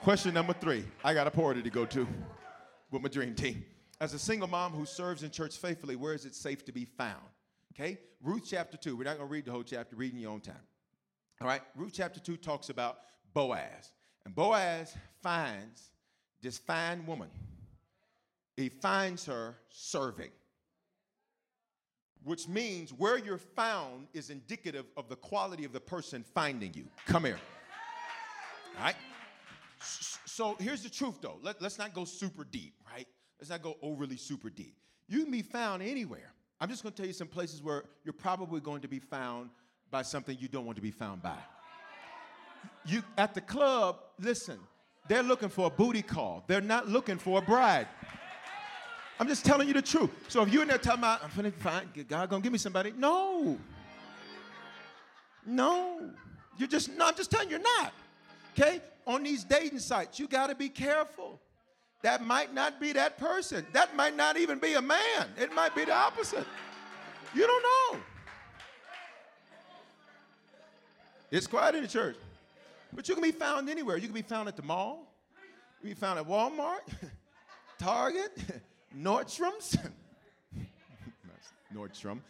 Question 0.00 0.34
number 0.34 0.54
three. 0.54 0.84
I 1.04 1.12
got 1.14 1.26
a 1.26 1.30
party 1.30 1.62
to 1.62 1.70
go 1.70 1.84
to 1.86 2.06
with 2.90 3.02
my 3.02 3.08
dream 3.08 3.34
team. 3.34 3.64
As 4.00 4.14
a 4.14 4.18
single 4.18 4.48
mom 4.48 4.72
who 4.72 4.86
serves 4.86 5.22
in 5.22 5.30
church 5.30 5.56
faithfully, 5.56 5.96
where 5.96 6.14
is 6.14 6.24
it 6.24 6.34
safe 6.34 6.64
to 6.66 6.72
be 6.72 6.84
found? 6.84 7.24
Okay? 7.74 7.98
Ruth 8.22 8.44
chapter 8.46 8.76
2. 8.76 8.96
We're 8.96 9.04
not 9.04 9.16
going 9.16 9.28
to 9.28 9.32
read 9.32 9.44
the 9.44 9.52
whole 9.52 9.62
chapter, 9.62 9.96
read 9.96 10.12
in 10.12 10.18
your 10.18 10.32
own 10.32 10.40
time. 10.40 10.54
All 11.40 11.48
right? 11.48 11.62
Ruth 11.74 11.92
chapter 11.94 12.20
2 12.20 12.36
talks 12.38 12.70
about 12.70 12.98
Boaz. 13.34 13.92
And 14.24 14.34
Boaz 14.34 14.94
finds 15.22 15.90
this 16.42 16.58
fine 16.58 17.04
woman. 17.06 17.28
He 18.56 18.70
finds 18.70 19.26
her 19.26 19.56
serving, 19.68 20.30
which 22.24 22.48
means 22.48 22.90
where 22.90 23.18
you're 23.18 23.38
found 23.38 24.06
is 24.14 24.30
indicative 24.30 24.86
of 24.96 25.08
the 25.08 25.16
quality 25.16 25.64
of 25.64 25.72
the 25.72 25.80
person 25.80 26.24
finding 26.34 26.72
you. 26.74 26.86
Come 27.06 27.24
here. 27.24 27.38
All 28.78 28.84
right? 28.84 28.96
So 29.80 30.56
here's 30.58 30.82
the 30.82 30.88
truth, 30.88 31.20
though. 31.20 31.38
Let, 31.42 31.62
us 31.62 31.78
not 31.78 31.92
go 31.92 32.04
super 32.04 32.44
deep, 32.44 32.74
right? 32.90 33.06
Let's 33.38 33.50
not 33.50 33.62
go 33.62 33.76
overly 33.82 34.16
super 34.16 34.50
deep. 34.50 34.74
You 35.08 35.22
can 35.22 35.30
be 35.30 35.42
found 35.42 35.82
anywhere. 35.82 36.32
I'm 36.60 36.70
just 36.70 36.82
going 36.82 36.92
to 36.94 36.96
tell 36.96 37.06
you 37.06 37.12
some 37.12 37.28
places 37.28 37.62
where 37.62 37.84
you're 38.04 38.14
probably 38.14 38.60
going 38.60 38.80
to 38.80 38.88
be 38.88 38.98
found 38.98 39.50
by 39.90 40.02
something 40.02 40.36
you 40.40 40.48
don't 40.48 40.64
want 40.64 40.76
to 40.76 40.82
be 40.82 40.90
found 40.90 41.22
by. 41.22 41.36
You 42.86 43.02
at 43.18 43.34
the 43.34 43.40
club, 43.40 43.98
listen, 44.18 44.58
they're 45.08 45.22
looking 45.22 45.48
for 45.48 45.66
a 45.66 45.70
booty 45.70 46.02
call. 46.02 46.44
They're 46.46 46.60
not 46.60 46.88
looking 46.88 47.18
for 47.18 47.38
a 47.38 47.42
bride. 47.42 47.86
I'm 49.18 49.28
just 49.28 49.44
telling 49.44 49.66
you 49.66 49.74
the 49.74 49.82
truth. 49.82 50.10
So 50.28 50.42
if 50.42 50.52
you're 50.52 50.62
in 50.62 50.68
there 50.68 50.78
talking 50.78 51.00
about, 51.00 51.24
I'm 51.24 51.30
gonna 51.34 51.50
find 51.50 51.88
God 52.08 52.28
gonna 52.28 52.42
give 52.42 52.52
me 52.52 52.58
somebody, 52.58 52.92
no. 52.96 53.58
No. 55.46 56.10
You're 56.58 56.68
just 56.68 56.90
no, 56.96 57.06
I'm 57.06 57.14
just 57.14 57.30
telling 57.30 57.48
you, 57.48 57.56
you're 57.56 57.82
not. 57.82 57.92
Okay? 58.52 58.80
On 59.06 59.22
these 59.22 59.44
dating 59.44 59.78
sites, 59.78 60.18
you 60.18 60.28
gotta 60.28 60.54
be 60.54 60.68
careful. 60.68 61.40
That 62.02 62.24
might 62.24 62.52
not 62.52 62.80
be 62.80 62.92
that 62.92 63.18
person. 63.18 63.66
That 63.72 63.96
might 63.96 64.16
not 64.16 64.36
even 64.36 64.58
be 64.58 64.74
a 64.74 64.82
man. 64.82 65.28
It 65.38 65.52
might 65.54 65.74
be 65.74 65.84
the 65.84 65.94
opposite. 65.94 66.46
You 67.34 67.46
don't 67.46 67.62
know. 67.94 68.00
It's 71.30 71.46
quiet 71.46 71.74
in 71.74 71.82
the 71.82 71.88
church. 71.88 72.16
But 72.92 73.08
you 73.08 73.14
can 73.14 73.22
be 73.22 73.32
found 73.32 73.68
anywhere. 73.68 73.96
You 73.96 74.06
can 74.06 74.14
be 74.14 74.22
found 74.22 74.48
at 74.48 74.56
the 74.56 74.62
mall. 74.62 75.12
You 75.80 75.88
can 75.88 75.90
be 75.90 75.94
found 75.94 76.18
at 76.18 76.26
Walmart, 76.26 76.80
Target, 77.78 78.38
Nordstrom's. 78.96 79.76
Nordstrom. 81.74 82.20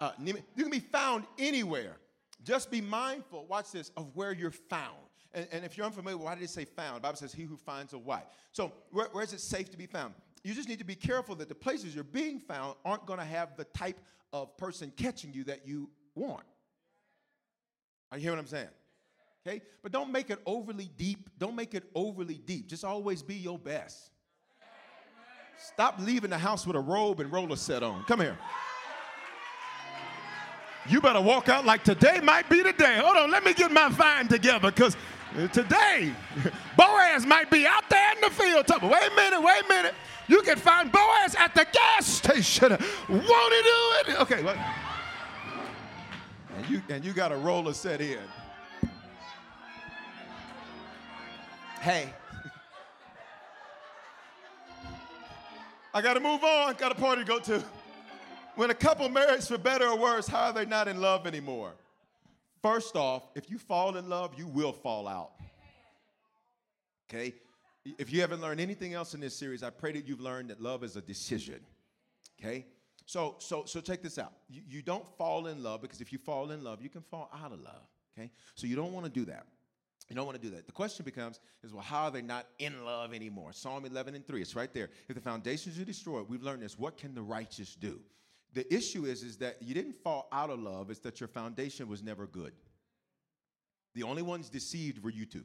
uh, 0.00 0.10
you 0.24 0.34
can 0.56 0.70
be 0.70 0.80
found 0.80 1.24
anywhere. 1.38 1.96
Just 2.42 2.70
be 2.70 2.80
mindful, 2.80 3.46
watch 3.46 3.70
this, 3.70 3.90
of 3.96 4.10
where 4.14 4.32
you're 4.32 4.50
found. 4.50 4.96
And, 5.34 5.46
and 5.52 5.64
if 5.64 5.76
you're 5.76 5.86
unfamiliar, 5.86 6.18
why 6.18 6.34
did 6.34 6.44
it 6.44 6.50
say 6.50 6.64
found? 6.64 6.96
The 6.96 7.00
Bible 7.00 7.16
says, 7.16 7.32
He 7.32 7.44
who 7.44 7.56
finds 7.56 7.92
a 7.92 7.98
wife. 7.98 8.24
So, 8.50 8.72
where, 8.90 9.08
where 9.12 9.22
is 9.22 9.32
it 9.32 9.40
safe 9.40 9.70
to 9.70 9.78
be 9.78 9.86
found? 9.86 10.14
You 10.42 10.54
just 10.54 10.68
need 10.68 10.80
to 10.80 10.84
be 10.84 10.96
careful 10.96 11.36
that 11.36 11.48
the 11.48 11.54
places 11.54 11.94
you're 11.94 12.04
being 12.04 12.40
found 12.40 12.74
aren't 12.84 13.06
going 13.06 13.20
to 13.20 13.24
have 13.24 13.56
the 13.56 13.64
type 13.64 14.00
of 14.32 14.56
person 14.56 14.92
catching 14.96 15.32
you 15.32 15.44
that 15.44 15.66
you 15.66 15.88
want. 16.14 16.42
Are 18.10 18.18
you 18.18 18.22
hear 18.24 18.32
what 18.32 18.40
I'm 18.40 18.46
saying? 18.46 18.68
Okay? 19.46 19.62
But 19.82 19.92
don't 19.92 20.10
make 20.10 20.30
it 20.30 20.40
overly 20.44 20.90
deep. 20.96 21.30
Don't 21.38 21.54
make 21.54 21.74
it 21.74 21.84
overly 21.94 22.38
deep. 22.38 22.66
Just 22.66 22.84
always 22.84 23.22
be 23.22 23.36
your 23.36 23.58
best. 23.58 24.10
Stop 25.64 26.00
leaving 26.00 26.30
the 26.30 26.38
house 26.38 26.66
with 26.66 26.74
a 26.74 26.80
robe 26.80 27.20
and 27.20 27.32
roller 27.32 27.54
set 27.54 27.84
on. 27.84 28.02
Come 28.04 28.20
here. 28.20 28.36
You 30.88 31.00
better 31.00 31.20
walk 31.20 31.48
out 31.48 31.64
like 31.64 31.84
today 31.84 32.18
might 32.20 32.48
be 32.48 32.62
the 32.62 32.72
day. 32.72 32.98
Hold 32.98 33.16
on, 33.16 33.30
let 33.30 33.44
me 33.44 33.54
get 33.54 33.70
my 33.70 33.88
vine 33.88 34.26
together 34.26 34.72
because 34.72 34.96
uh, 35.38 35.46
today 35.48 36.12
Boaz 36.76 37.24
might 37.24 37.48
be 37.48 37.64
out 37.64 37.88
there 37.88 38.12
in 38.12 38.20
the 38.22 38.30
field. 38.30 38.66
Wait 38.82 39.12
a 39.12 39.14
minute, 39.14 39.40
wait 39.40 39.64
a 39.64 39.68
minute. 39.68 39.94
You 40.26 40.42
can 40.42 40.56
find 40.56 40.90
Boaz 40.90 41.36
at 41.38 41.54
the 41.54 41.64
gas 41.72 42.06
station. 42.06 42.70
Won't 43.08 43.54
he 43.54 43.62
do 43.62 44.10
it? 44.10 44.20
Okay? 44.20 44.56
And 46.56 46.68
you 46.68 46.82
and 46.88 47.04
you 47.04 47.12
got 47.12 47.30
a 47.30 47.36
roller 47.36 47.72
set 47.72 48.00
in. 48.00 48.18
Hey. 51.80 52.12
I 55.94 56.00
got 56.00 56.14
to 56.14 56.20
move 56.20 56.42
on. 56.42 56.74
Got 56.74 56.92
a 56.92 56.94
party 56.94 57.22
to 57.22 57.28
go 57.28 57.38
to. 57.40 57.62
When 58.54 58.70
a 58.70 58.74
couple 58.74 59.08
marries 59.08 59.48
for 59.48 59.58
better 59.58 59.86
or 59.86 59.98
worse, 59.98 60.26
how 60.26 60.46
are 60.46 60.52
they 60.52 60.66
not 60.66 60.88
in 60.88 61.00
love 61.00 61.26
anymore? 61.26 61.72
First 62.62 62.96
off, 62.96 63.24
if 63.34 63.50
you 63.50 63.58
fall 63.58 63.96
in 63.96 64.08
love, 64.08 64.34
you 64.36 64.46
will 64.46 64.72
fall 64.72 65.08
out. 65.08 65.32
Okay? 67.08 67.34
If 67.84 68.12
you 68.12 68.20
haven't 68.20 68.40
learned 68.40 68.60
anything 68.60 68.94
else 68.94 69.14
in 69.14 69.20
this 69.20 69.34
series, 69.34 69.62
I 69.62 69.70
pray 69.70 69.92
that 69.92 70.06
you've 70.06 70.20
learned 70.20 70.50
that 70.50 70.60
love 70.60 70.84
is 70.84 70.96
a 70.96 71.00
decision. 71.00 71.60
Okay? 72.40 72.66
So, 73.06 73.36
so, 73.38 73.64
so 73.66 73.80
check 73.80 74.02
this 74.02 74.18
out. 74.18 74.32
You, 74.48 74.62
you 74.68 74.82
don't 74.82 75.04
fall 75.18 75.48
in 75.48 75.62
love 75.62 75.82
because 75.82 76.00
if 76.00 76.12
you 76.12 76.18
fall 76.18 76.52
in 76.52 76.62
love, 76.62 76.80
you 76.80 76.88
can 76.88 77.02
fall 77.02 77.30
out 77.34 77.52
of 77.52 77.60
love. 77.60 77.88
Okay? 78.16 78.30
So 78.54 78.66
you 78.66 78.76
don't 78.76 78.92
want 78.92 79.06
to 79.06 79.10
do 79.10 79.24
that. 79.26 79.46
You 80.08 80.16
don't 80.16 80.26
want 80.26 80.40
to 80.40 80.46
do 80.46 80.54
that. 80.54 80.66
The 80.66 80.72
question 80.72 81.04
becomes 81.04 81.40
is 81.62 81.72
well, 81.72 81.82
how 81.82 82.04
are 82.04 82.10
they 82.10 82.22
not 82.22 82.46
in 82.58 82.84
love 82.84 83.14
anymore? 83.14 83.52
Psalm 83.52 83.84
11 83.84 84.14
and 84.14 84.26
3, 84.26 84.42
it's 84.42 84.54
right 84.56 84.72
there. 84.72 84.90
If 85.08 85.14
the 85.14 85.20
foundations 85.20 85.78
are 85.78 85.84
destroyed, 85.84 86.28
we've 86.28 86.42
learned 86.42 86.62
this. 86.62 86.78
What 86.78 86.98
can 86.98 87.14
the 87.14 87.22
righteous 87.22 87.74
do? 87.74 88.00
The 88.54 88.72
issue 88.72 89.06
is, 89.06 89.22
is 89.22 89.38
that 89.38 89.62
you 89.62 89.74
didn't 89.74 89.94
fall 90.02 90.28
out 90.32 90.50
of 90.50 90.60
love, 90.60 90.90
it's 90.90 91.00
that 91.00 91.20
your 91.20 91.28
foundation 91.28 91.88
was 91.88 92.02
never 92.02 92.26
good. 92.26 92.52
The 93.94 94.02
only 94.02 94.22
ones 94.22 94.48
deceived 94.48 95.02
were 95.02 95.10
you 95.10 95.24
two. 95.24 95.44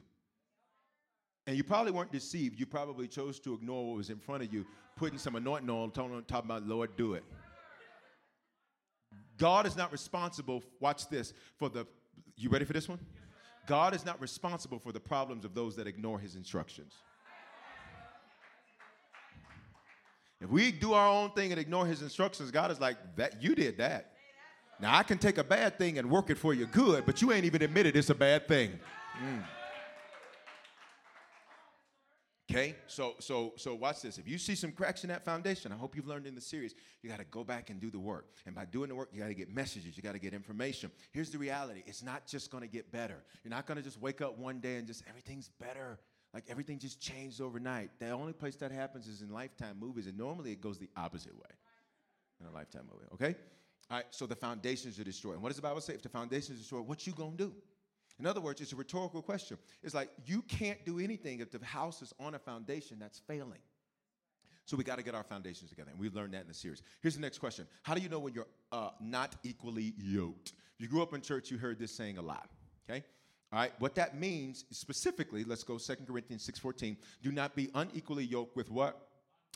And 1.46 1.56
you 1.56 1.64
probably 1.64 1.92
weren't 1.92 2.12
deceived. 2.12 2.60
You 2.60 2.66
probably 2.66 3.08
chose 3.08 3.40
to 3.40 3.54
ignore 3.54 3.88
what 3.88 3.96
was 3.96 4.10
in 4.10 4.18
front 4.18 4.42
of 4.42 4.52
you, 4.52 4.66
putting 4.96 5.18
some 5.18 5.34
anointing 5.34 5.70
on, 5.70 5.90
talking 5.92 6.22
about, 6.30 6.66
Lord, 6.66 6.94
do 6.96 7.14
it. 7.14 7.24
God 9.38 9.66
is 9.66 9.76
not 9.76 9.90
responsible, 9.92 10.62
watch 10.80 11.08
this, 11.08 11.32
for 11.56 11.70
the, 11.70 11.86
you 12.36 12.50
ready 12.50 12.64
for 12.64 12.74
this 12.74 12.88
one? 12.88 12.98
God 13.68 13.94
is 13.94 14.04
not 14.04 14.20
responsible 14.20 14.78
for 14.78 14.92
the 14.92 15.00
problems 15.00 15.44
of 15.44 15.54
those 15.54 15.76
that 15.76 15.86
ignore 15.86 16.18
his 16.18 16.34
instructions. 16.34 16.94
If 20.40 20.48
we 20.48 20.72
do 20.72 20.92
our 20.92 21.08
own 21.08 21.32
thing 21.32 21.50
and 21.50 21.60
ignore 21.60 21.84
his 21.86 22.00
instructions, 22.00 22.50
God 22.50 22.70
is 22.70 22.80
like, 22.80 22.96
that 23.16 23.42
you 23.42 23.54
did 23.54 23.78
that. 23.78 24.12
Now 24.80 24.96
I 24.96 25.02
can 25.02 25.18
take 25.18 25.38
a 25.38 25.44
bad 25.44 25.76
thing 25.78 25.98
and 25.98 26.08
work 26.08 26.30
it 26.30 26.38
for 26.38 26.54
you 26.54 26.66
good, 26.66 27.04
but 27.04 27.20
you 27.20 27.32
ain't 27.32 27.44
even 27.44 27.62
admitted 27.62 27.96
it's 27.96 28.10
a 28.10 28.14
bad 28.14 28.46
thing. 28.46 28.78
Mm. 29.22 29.44
Okay, 32.50 32.76
so 32.86 33.14
so 33.18 33.52
so 33.56 33.74
watch 33.74 34.00
this. 34.00 34.16
If 34.16 34.26
you 34.26 34.38
see 34.38 34.54
some 34.54 34.72
cracks 34.72 35.04
in 35.04 35.08
that 35.08 35.22
foundation, 35.22 35.70
I 35.70 35.76
hope 35.76 35.94
you've 35.94 36.06
learned 36.06 36.26
in 36.26 36.34
the 36.34 36.40
series, 36.40 36.74
you 37.02 37.10
got 37.10 37.18
to 37.18 37.24
go 37.24 37.44
back 37.44 37.68
and 37.68 37.78
do 37.78 37.90
the 37.90 37.98
work. 37.98 38.30
And 38.46 38.54
by 38.54 38.64
doing 38.64 38.88
the 38.88 38.94
work, 38.94 39.10
you 39.12 39.20
got 39.20 39.28
to 39.28 39.34
get 39.34 39.54
messages, 39.54 39.98
you 39.98 40.02
got 40.02 40.12
to 40.12 40.18
get 40.18 40.32
information. 40.32 40.90
Here's 41.12 41.28
the 41.28 41.36
reality: 41.36 41.82
it's 41.84 42.02
not 42.02 42.26
just 42.26 42.50
going 42.50 42.62
to 42.62 42.68
get 42.68 42.90
better. 42.90 43.22
You're 43.44 43.50
not 43.50 43.66
going 43.66 43.76
to 43.76 43.82
just 43.82 44.00
wake 44.00 44.22
up 44.22 44.38
one 44.38 44.60
day 44.60 44.76
and 44.76 44.86
just 44.86 45.04
everything's 45.06 45.50
better. 45.60 45.98
Like 46.32 46.44
everything 46.48 46.78
just 46.78 47.02
changed 47.02 47.42
overnight. 47.42 47.90
The 47.98 48.10
only 48.10 48.32
place 48.32 48.56
that 48.56 48.72
happens 48.72 49.08
is 49.08 49.20
in 49.20 49.30
Lifetime 49.30 49.76
movies, 49.78 50.06
and 50.06 50.16
normally 50.16 50.52
it 50.52 50.62
goes 50.62 50.78
the 50.78 50.88
opposite 50.96 51.34
way 51.34 51.50
in 52.40 52.46
a 52.46 52.50
Lifetime 52.50 52.84
movie. 52.90 53.04
Okay. 53.12 53.38
All 53.90 53.98
right. 53.98 54.06
So 54.10 54.24
the 54.24 54.36
foundations 54.36 54.98
are 54.98 55.04
destroyed. 55.04 55.34
And 55.34 55.42
what 55.42 55.50
does 55.50 55.56
the 55.56 55.62
Bible 55.62 55.82
say? 55.82 55.92
If 55.92 56.02
the 56.02 56.08
foundations 56.08 56.56
are 56.56 56.60
destroyed, 56.60 56.86
what 56.86 57.06
you 57.06 57.12
gonna 57.12 57.36
do? 57.36 57.52
In 58.18 58.26
other 58.26 58.40
words, 58.40 58.60
it's 58.60 58.72
a 58.72 58.76
rhetorical 58.76 59.22
question. 59.22 59.58
It's 59.82 59.94
like 59.94 60.10
you 60.26 60.42
can't 60.42 60.84
do 60.84 60.98
anything 60.98 61.40
if 61.40 61.50
the 61.50 61.64
house 61.64 62.02
is 62.02 62.12
on 62.18 62.34
a 62.34 62.38
foundation 62.38 62.98
that's 62.98 63.20
failing. 63.20 63.60
So 64.64 64.76
we 64.76 64.84
got 64.84 64.96
to 64.96 65.02
get 65.02 65.14
our 65.14 65.22
foundations 65.22 65.70
together, 65.70 65.90
and 65.90 65.98
we've 65.98 66.14
learned 66.14 66.34
that 66.34 66.42
in 66.42 66.48
the 66.48 66.52
series. 66.52 66.82
Here's 67.00 67.14
the 67.14 67.22
next 67.22 67.38
question: 67.38 67.66
How 67.82 67.94
do 67.94 68.02
you 68.02 68.08
know 68.08 68.18
when 68.18 68.34
you're 68.34 68.48
uh, 68.70 68.90
not 69.00 69.36
equally 69.42 69.94
yoked? 69.96 70.52
If 70.78 70.82
you 70.82 70.88
grew 70.88 71.02
up 71.02 71.14
in 71.14 71.22
church, 71.22 71.50
you 71.50 71.56
heard 71.56 71.78
this 71.78 71.90
saying 71.90 72.18
a 72.18 72.22
lot. 72.22 72.50
Okay. 72.88 73.02
All 73.50 73.58
right. 73.58 73.72
What 73.78 73.94
that 73.94 74.18
means 74.18 74.66
specifically, 74.70 75.44
let's 75.44 75.64
go 75.64 75.78
2 75.78 75.94
Corinthians 76.06 76.46
6:14. 76.46 76.96
Do 77.22 77.32
not 77.32 77.56
be 77.56 77.70
unequally 77.74 78.24
yoked 78.24 78.56
with 78.56 78.70
what? 78.70 79.08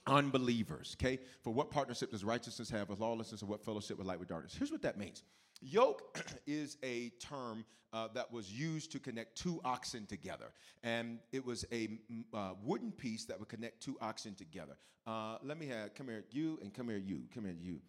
Unbelievers. 0.06 0.96
Okay. 0.98 1.18
For 1.42 1.52
what 1.52 1.70
partnership 1.70 2.10
does 2.10 2.24
righteousness 2.24 2.70
have 2.70 2.88
with 2.88 3.00
lawlessness, 3.00 3.42
or 3.42 3.46
what 3.46 3.62
fellowship 3.62 3.98
with 3.98 4.06
light 4.06 4.18
with 4.18 4.28
darkness? 4.28 4.54
Here's 4.56 4.72
what 4.72 4.80
that 4.82 4.96
means. 4.96 5.24
Yoke 5.62 6.18
is 6.46 6.76
a 6.82 7.10
term 7.20 7.64
uh, 7.92 8.08
that 8.14 8.32
was 8.32 8.50
used 8.50 8.90
to 8.92 8.98
connect 8.98 9.36
two 9.36 9.60
oxen 9.64 10.06
together. 10.06 10.52
And 10.82 11.18
it 11.30 11.44
was 11.44 11.64
a 11.72 11.88
uh, 12.34 12.52
wooden 12.62 12.90
piece 12.92 13.24
that 13.26 13.38
would 13.38 13.48
connect 13.48 13.82
two 13.82 13.96
oxen 14.00 14.34
together. 14.34 14.76
Uh, 15.06 15.36
let 15.42 15.58
me 15.58 15.66
have, 15.66 15.94
come 15.94 16.08
here, 16.08 16.24
you, 16.30 16.58
and 16.62 16.72
come 16.72 16.88
here, 16.88 16.98
you. 16.98 17.22
Come 17.34 17.44
here, 17.44 17.56
you. 17.60 17.80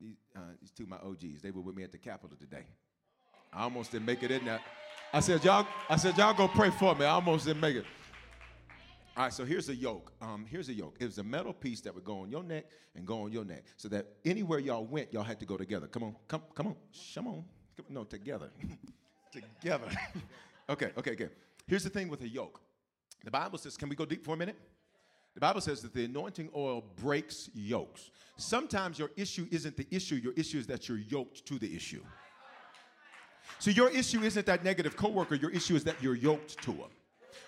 These, 0.00 0.16
uh, 0.36 0.40
these 0.60 0.70
two 0.70 0.86
my 0.86 0.96
OGs, 0.96 1.42
they 1.42 1.50
were 1.50 1.60
with 1.60 1.76
me 1.76 1.82
at 1.82 1.92
the 1.92 1.98
Capitol 1.98 2.36
today. 2.38 2.64
I 3.52 3.62
almost 3.62 3.92
didn't 3.92 4.06
make 4.06 4.22
it 4.22 4.30
in 4.30 4.44
there. 4.44 4.60
I 5.12 5.20
said, 5.20 5.44
y'all, 5.44 5.66
I 5.88 5.96
said, 5.96 6.18
y'all 6.18 6.34
go 6.34 6.48
pray 6.48 6.70
for 6.70 6.94
me. 6.94 7.04
I 7.04 7.10
almost 7.10 7.46
didn't 7.46 7.60
make 7.60 7.76
it. 7.76 7.84
All 9.16 9.22
right, 9.22 9.32
so 9.32 9.44
here's 9.44 9.68
a 9.68 9.74
yoke. 9.74 10.12
Um, 10.20 10.44
here's 10.50 10.68
a 10.68 10.72
yoke. 10.72 10.96
It 10.98 11.04
was 11.04 11.18
a 11.18 11.22
metal 11.22 11.52
piece 11.52 11.80
that 11.82 11.94
would 11.94 12.04
go 12.04 12.20
on 12.20 12.30
your 12.30 12.42
neck 12.42 12.64
and 12.96 13.06
go 13.06 13.22
on 13.22 13.30
your 13.30 13.44
neck, 13.44 13.62
so 13.76 13.88
that 13.88 14.06
anywhere 14.24 14.58
y'all 14.58 14.84
went, 14.84 15.12
y'all 15.12 15.22
had 15.22 15.38
to 15.38 15.46
go 15.46 15.56
together. 15.56 15.86
Come 15.86 16.02
on, 16.02 16.16
come, 16.26 16.42
come 16.54 16.66
on, 16.68 16.76
come 17.14 17.28
on. 17.28 17.44
No, 17.88 18.02
together, 18.02 18.50
together. 19.32 19.86
okay, 20.68 20.90
okay, 20.98 21.12
okay. 21.12 21.28
Here's 21.68 21.84
the 21.84 21.90
thing 21.90 22.08
with 22.08 22.22
a 22.22 22.28
yoke. 22.28 22.60
The 23.24 23.30
Bible 23.30 23.56
says, 23.58 23.76
can 23.76 23.88
we 23.88 23.94
go 23.94 24.04
deep 24.04 24.24
for 24.24 24.34
a 24.34 24.36
minute? 24.36 24.56
The 25.34 25.40
Bible 25.40 25.60
says 25.60 25.80
that 25.82 25.94
the 25.94 26.04
anointing 26.04 26.50
oil 26.54 26.84
breaks 26.96 27.50
yokes. 27.54 28.10
Sometimes 28.36 28.98
your 28.98 29.10
issue 29.16 29.46
isn't 29.50 29.76
the 29.76 29.86
issue, 29.90 30.16
your 30.16 30.32
issue 30.32 30.58
is 30.58 30.66
that 30.66 30.88
you're 30.88 30.98
yoked 30.98 31.46
to 31.46 31.58
the 31.58 31.74
issue. 31.74 32.02
So 33.60 33.70
your 33.70 33.90
issue 33.90 34.22
isn't 34.22 34.46
that 34.46 34.64
negative 34.64 34.96
coworker, 34.96 35.36
your 35.36 35.50
issue 35.50 35.76
is 35.76 35.84
that 35.84 36.02
you're 36.02 36.16
yoked 36.16 36.60
to 36.62 36.72
them. 36.72 36.90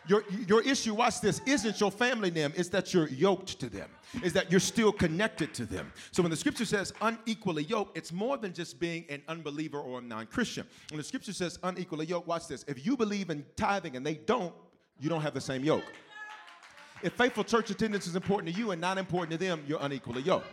Your, 0.07 0.25
your 0.47 0.62
issue, 0.62 0.95
watch 0.95 1.21
this, 1.21 1.40
isn't 1.47 1.81
your 1.81 1.90
family 1.90 2.31
name, 2.31 2.52
it's 2.57 2.69
that 2.71 2.95
you're 2.95 3.09
yoked 3.09 3.59
to 3.61 3.69
them, 3.69 3.90
is 4.23 4.33
that 4.35 4.50
you're 4.50 4.61
still 4.61 4.93
connected 4.93 5.52
to 5.55 5.66
them. 5.66 5.93
So 6.12 6.23
when 6.23 6.31
the 6.31 6.37
scripture 6.37 6.64
says 6.64 6.93
unequally 7.00 7.64
yoked, 7.64 7.97
it's 7.97 8.12
more 8.12 8.37
than 8.37 8.52
just 8.52 8.78
being 8.78 9.05
an 9.09 9.23
unbeliever 9.28 9.78
or 9.78 9.99
a 9.99 10.02
non 10.02 10.26
Christian. 10.26 10.66
When 10.90 10.99
the 10.99 11.05
scripture 11.05 11.33
says 11.33 11.59
unequally 11.62 12.07
yoked, 12.07 12.28
watch 12.28 12.47
this. 12.47 12.64
If 12.69 12.87
you 12.87 12.97
believe 12.97 13.31
in 13.31 13.45
tithing 13.57 13.97
and 13.97 14.07
they 14.07 14.14
don't, 14.14 14.55
you 14.99 15.09
don't 15.09 15.23
have 15.23 15.35
the 15.35 15.40
same 15.40 15.64
yoke. 15.64 15.85
If 17.02 17.12
faithful 17.12 17.45
church 17.45 17.71
attendance 17.71 18.07
is 18.07 18.16
important 18.16 18.55
to 18.55 18.59
you 18.59 18.71
and 18.71 18.81
not 18.81 18.99
important 18.99 19.33
to 19.33 19.38
them, 19.38 19.62
you're 19.66 19.81
unequally 19.83 20.23
yoked. 20.23 20.47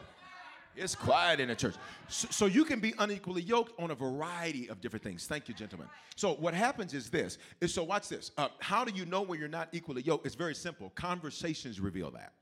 It's 0.75 0.96
quiet 0.96 1.39
in 1.39 1.50
the 1.50 1.56
church. 1.56 1.75
So, 2.08 2.27
so, 2.32 2.46
you 2.46 2.65
can 2.65 2.80
be 2.80 2.94
unequally 2.98 3.42
yoked 3.42 3.80
on 3.80 3.92
a 3.92 3.96
variety 3.96 4.70
of 4.70 4.82
different 4.82 5.03
things. 5.03 5.27
Thank 5.27 5.48
you, 5.48 5.53
gentlemen. 5.53 5.88
So 6.15 6.34
what 6.34 6.53
happens 6.53 6.94
is 6.94 7.10
this. 7.10 7.38
Is 7.62 7.74
so 7.74 7.84
watch 7.84 8.10
this. 8.10 8.32
Uh, 8.38 8.48
how 8.60 8.84
do 8.84 8.92
you 8.94 9.06
know 9.06 9.22
when 9.22 9.39
you're 9.39 9.48
not 9.48 9.70
equally 9.72 10.01
yoked? 10.01 10.25
It's 10.25 10.36
very 10.36 10.56
simple. 10.56 10.92
Conversations 10.96 11.80
reveal 11.80 12.12
that. 12.12 12.34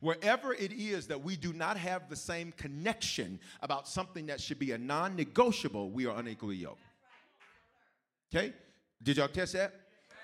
Wherever 0.00 0.54
it 0.54 0.72
is 0.72 1.08
that 1.08 1.22
we 1.22 1.34
do 1.34 1.52
not 1.52 1.76
have 1.76 2.08
the 2.08 2.14
same 2.14 2.52
connection 2.52 3.40
about 3.62 3.88
something 3.88 4.26
that 4.26 4.40
should 4.40 4.60
be 4.60 4.70
a 4.70 4.78
non-negotiable, 4.78 5.90
we 5.90 6.06
are 6.06 6.16
unequally 6.16 6.54
yoked. 6.54 6.80
Okay? 8.32 8.52
Did 9.02 9.16
y'all 9.16 9.26
catch 9.26 9.52
that? 9.52 9.74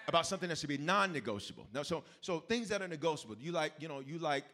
About 0.06 0.26
something 0.26 0.48
that 0.48 0.58
should 0.58 0.68
be 0.68 0.78
non-negotiable. 0.78 1.66
Now, 1.74 1.82
so 1.82 2.04
so 2.20 2.38
things 2.38 2.68
that 2.68 2.82
are 2.82 2.88
negotiable. 2.88 3.36
You 3.40 3.50
like, 3.50 3.72
you 3.80 3.88
know, 3.88 4.00
you 4.00 4.18
like 4.18 4.44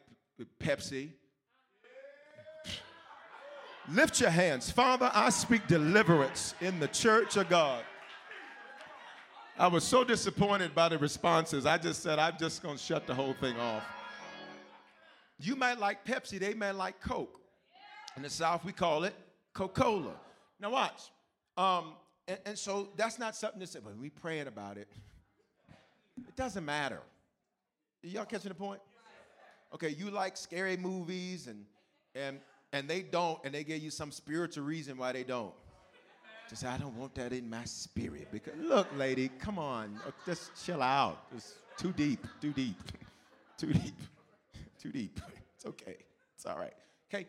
Pepsi 0.58 1.10
Lift 3.92 4.20
your 4.20 4.30
hands. 4.30 4.70
Father, 4.70 5.10
I 5.12 5.30
speak 5.30 5.66
deliverance 5.66 6.54
in 6.60 6.78
the 6.78 6.86
church 6.86 7.36
of 7.36 7.48
God. 7.48 7.82
I 9.58 9.66
was 9.66 9.82
so 9.82 10.04
disappointed 10.04 10.74
by 10.76 10.88
the 10.88 10.96
responses. 10.96 11.66
I 11.66 11.76
just 11.76 12.02
said, 12.02 12.18
I'm 12.20 12.36
just 12.38 12.62
going 12.62 12.76
to 12.76 12.82
shut 12.82 13.08
the 13.08 13.14
whole 13.14 13.34
thing 13.34 13.58
off. 13.58 13.82
You 15.40 15.56
might 15.56 15.78
like 15.78 16.04
Pepsi, 16.04 16.38
they 16.38 16.54
might 16.54 16.76
like 16.76 17.00
Coke. 17.00 17.40
In 18.16 18.22
the 18.22 18.30
South, 18.30 18.64
we 18.64 18.72
call 18.72 19.04
it 19.04 19.14
Coca 19.54 19.82
Cola. 19.82 20.14
Now, 20.60 20.70
watch. 20.70 21.10
Um, 21.56 21.94
and, 22.28 22.38
and, 22.46 22.58
so 22.58 22.90
that's 22.96 23.18
not 23.18 23.34
something 23.34 23.60
to 23.60 23.66
say, 23.66 23.80
but 23.82 23.96
we 23.96 24.08
praying 24.08 24.46
about 24.46 24.76
it. 24.76 24.88
It 26.28 26.36
doesn't 26.36 26.64
matter. 26.64 27.00
Y'all 28.02 28.24
catching 28.24 28.50
the 28.50 28.54
point? 28.54 28.80
Okay, 29.74 29.88
you 29.88 30.10
like 30.10 30.36
scary 30.36 30.76
movies 30.76 31.48
and 31.48 31.64
and 32.14 32.40
and 32.72 32.88
they 32.88 33.02
don't, 33.02 33.38
and 33.44 33.54
they 33.54 33.64
give 33.64 33.82
you 33.82 33.90
some 33.90 34.12
spiritual 34.12 34.64
reason 34.64 34.96
why 34.96 35.12
they 35.12 35.24
don't. 35.24 35.52
Just 36.48 36.62
say, 36.62 36.68
I 36.68 36.78
don't 36.78 36.96
want 36.96 37.14
that 37.14 37.32
in 37.32 37.48
my 37.48 37.64
spirit. 37.64 38.28
Because 38.32 38.54
look, 38.58 38.88
lady, 38.96 39.30
come 39.38 39.58
on, 39.58 39.98
uh, 40.06 40.10
just 40.26 40.50
chill 40.64 40.82
out. 40.82 41.26
It's 41.34 41.54
too 41.76 41.92
deep, 41.92 42.26
too 42.40 42.52
deep, 42.52 42.76
too 43.56 43.72
deep, 43.72 43.94
too 44.82 44.90
deep. 44.90 45.20
It's 45.54 45.66
okay. 45.66 45.96
It's 46.34 46.46
all 46.46 46.58
right. 46.58 46.74
Okay. 47.12 47.26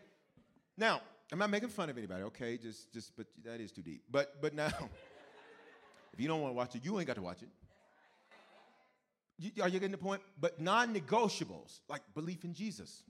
Now, 0.76 1.00
I'm 1.30 1.38
not 1.38 1.50
making 1.50 1.68
fun 1.68 1.88
of 1.88 1.96
anybody. 1.96 2.24
Okay, 2.24 2.58
just, 2.58 2.92
just, 2.92 3.16
but 3.16 3.26
that 3.44 3.60
is 3.60 3.72
too 3.72 3.82
deep. 3.82 4.02
But, 4.10 4.40
but 4.42 4.54
now, 4.54 4.66
if 6.12 6.20
you 6.20 6.28
don't 6.28 6.40
want 6.40 6.52
to 6.52 6.56
watch 6.56 6.74
it, 6.74 6.84
you 6.84 6.98
ain't 6.98 7.06
got 7.06 7.16
to 7.16 7.22
watch 7.22 7.42
it. 7.42 7.48
You, 9.38 9.62
are 9.62 9.68
you 9.68 9.80
getting 9.80 9.92
the 9.92 9.98
point? 9.98 10.22
But 10.40 10.60
non-negotiables 10.60 11.80
like 11.88 12.02
belief 12.14 12.44
in 12.44 12.54
Jesus. 12.54 13.02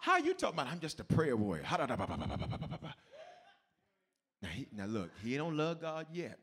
How 0.00 0.18
you 0.18 0.34
talking 0.34 0.58
about? 0.58 0.72
I'm 0.72 0.80
just 0.80 1.00
a 1.00 1.04
prayer 1.04 1.36
warrior. 1.36 1.64
Now, 4.40 4.48
he, 4.50 4.68
now 4.72 4.86
look, 4.86 5.10
he 5.24 5.36
don't 5.36 5.56
love 5.56 5.80
God 5.80 6.06
yet. 6.12 6.38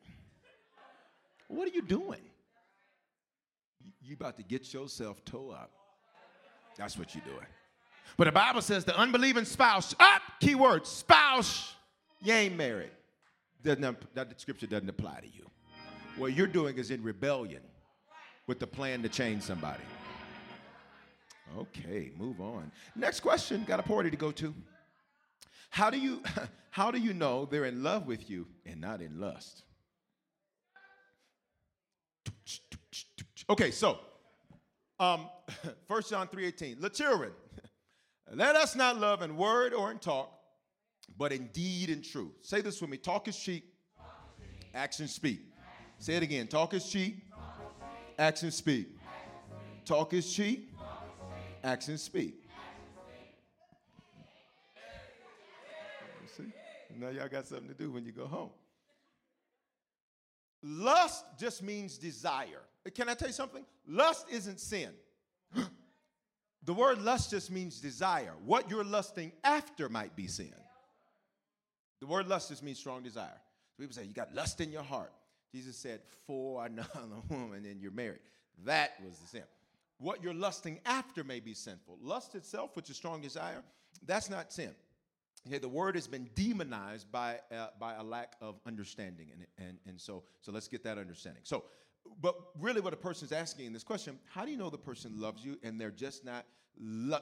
What 1.48 1.68
are 1.68 1.72
you 1.72 1.82
doing? 1.82 2.20
You 4.02 4.16
about 4.16 4.36
to 4.38 4.44
get 4.44 4.74
yourself 4.74 5.24
toe 5.24 5.52
up. 5.52 5.72
That's 6.78 6.98
what 6.98 7.16
you're 7.16 7.24
doing. 7.24 7.46
But 8.18 8.26
the 8.26 8.32
Bible 8.32 8.62
says 8.62 8.84
the 8.86 8.98
unbelieving 8.98 9.46
spouse, 9.46 9.96
up, 10.00 10.22
key 10.40 10.48
keyword, 10.50 10.86
spouse, 10.86 11.74
you 12.22 12.34
ain't 12.34 12.56
married. 12.56 12.92
Doesn't, 13.64 14.16
that 14.16 14.40
scripture 14.40 14.68
doesn't 14.68 14.90
apply 14.90 15.22
to 15.22 15.28
you. 15.28 15.46
What 16.18 16.34
you're 16.34 16.48
doing 16.48 16.78
is 16.78 16.92
in 16.92 17.02
rebellion 17.02 17.62
with 18.48 18.60
the 18.60 18.68
plan 18.68 19.02
to 19.04 19.10
change 19.10 19.44
somebody. 19.44 19.84
Okay, 21.58 22.12
move 22.18 22.42
on. 22.42 22.72
Next 22.96 23.20
question. 23.20 23.64
Got 23.66 23.80
a 23.80 23.84
party 23.84 24.10
to 24.10 24.18
go 24.18 24.32
to. 24.32 24.54
How 25.70 25.90
do 25.90 26.00
you 26.00 26.22
how 26.72 26.92
do 26.92 27.00
you 27.00 27.14
know 27.14 27.46
they're 27.46 27.66
in 27.66 27.84
love 27.84 28.08
with 28.08 28.30
you 28.30 28.48
and 28.66 28.82
not 28.82 29.02
in 29.02 29.20
lust? 29.20 29.64
Okay, 33.50 33.72
so 33.72 34.00
um 35.00 35.30
1 35.88 36.02
John 36.10 36.28
3:18. 36.28 36.82
The 36.82 36.90
children, 36.90 37.32
let 38.34 38.56
us 38.56 38.76
not 38.76 38.98
love 38.98 39.22
in 39.22 39.38
word 39.38 39.74
or 39.74 39.92
in 39.92 40.00
talk, 40.00 40.32
but 41.18 41.32
in 41.32 41.48
deed 41.54 41.90
and 41.90 42.04
truth. 42.04 42.34
Say 42.42 42.62
this 42.62 42.82
with 42.82 42.90
me. 42.90 42.98
Talk 42.98 43.28
is 43.28 43.38
cheap. 43.38 43.64
Action 44.74 45.08
speak. 45.08 45.42
Say 46.00 46.16
it 46.16 46.24
again. 46.24 46.48
Talk 46.48 46.74
is 46.74 46.90
cheap. 46.90 47.24
Action 48.18 48.52
speak. 48.52 48.90
Talk 49.86 50.14
is 50.14 50.34
cheap 50.34 50.75
Actions 51.66 52.04
speak. 52.04 52.36
See? 56.38 56.44
Now 57.00 57.10
y'all 57.10 57.28
got 57.28 57.48
something 57.48 57.70
to 57.70 57.74
do 57.74 57.90
when 57.92 58.06
you 58.06 58.12
go 58.12 58.28
home. 58.28 58.52
Lust 60.62 61.26
just 61.40 61.64
means 61.64 61.98
desire. 61.98 62.62
Can 62.94 63.10
I 63.10 63.16
tell 63.16 63.30
you 63.30 63.34
something? 63.34 63.66
Lust 63.88 64.28
isn't 64.32 64.60
sin. 64.60 64.92
the 66.64 66.74
word 66.74 67.02
lust 67.02 67.32
just 67.32 67.50
means 67.50 67.80
desire. 67.80 68.34
What 68.46 68.70
you're 68.70 68.84
lusting 68.84 69.32
after 69.44 69.90
might 69.90 70.16
be 70.16 70.28
sin. 70.28 70.54
The 72.00 72.06
word 72.06 72.28
lust 72.28 72.50
just 72.50 72.62
means 72.62 72.78
strong 72.78 73.02
desire. 73.02 73.42
People 73.80 73.96
say, 73.96 74.04
You 74.04 74.14
got 74.14 74.36
lust 74.36 74.62
in 74.62 74.72
your 74.72 74.84
heart. 74.84 75.12
Jesus 75.52 75.76
said, 75.76 76.02
For 76.28 76.64
another 76.64 76.90
woman 77.30 77.66
and 77.66 77.82
you're 77.82 77.90
married. 77.90 78.20
That 78.66 78.92
was 79.04 79.18
the 79.18 79.28
sin. 79.28 79.44
What 79.98 80.24
you're 80.24 80.34
lusting 80.34 80.80
after 80.86 81.24
may 81.24 81.40
be 81.40 81.54
sinful. 81.54 81.98
Lust 82.02 82.36
itself, 82.36 82.76
which 82.76 82.90
is 82.90 82.98
strong 82.98 83.22
desire, 83.22 83.64
that's 84.06 84.30
not 84.30 84.52
sin. 84.52 84.72
Okay, 85.48 85.60
the 85.60 85.70
word 85.70 85.96
has 85.96 86.08
been 86.08 86.28
demonized 86.34 87.12
by, 87.12 87.40
uh, 87.52 87.68
by 87.80 87.94
a 87.96 88.04
lack 88.04 88.34
of 88.42 88.56
understanding. 88.66 89.28
And, 89.32 89.68
and, 89.68 89.78
and 89.88 90.02
so, 90.02 90.24
so 90.42 90.52
let's 90.52 90.68
get 90.68 90.84
that 90.84 90.98
understanding. 90.98 91.44
So, 91.46 91.66
but 92.22 92.36
really 92.60 92.82
what 92.82 92.94
a 92.94 92.98
person's 92.98 93.32
asking 93.32 93.68
in 93.68 93.74
this 93.74 93.84
question, 93.84 94.20
how 94.28 94.44
do 94.46 94.52
you 94.52 94.58
know 94.58 94.70
the 94.70 94.78
person 94.78 95.20
loves 95.20 95.46
you 95.46 95.58
and 95.64 95.80
they're 95.80 95.92
just 95.92 96.26
not, 96.26 96.46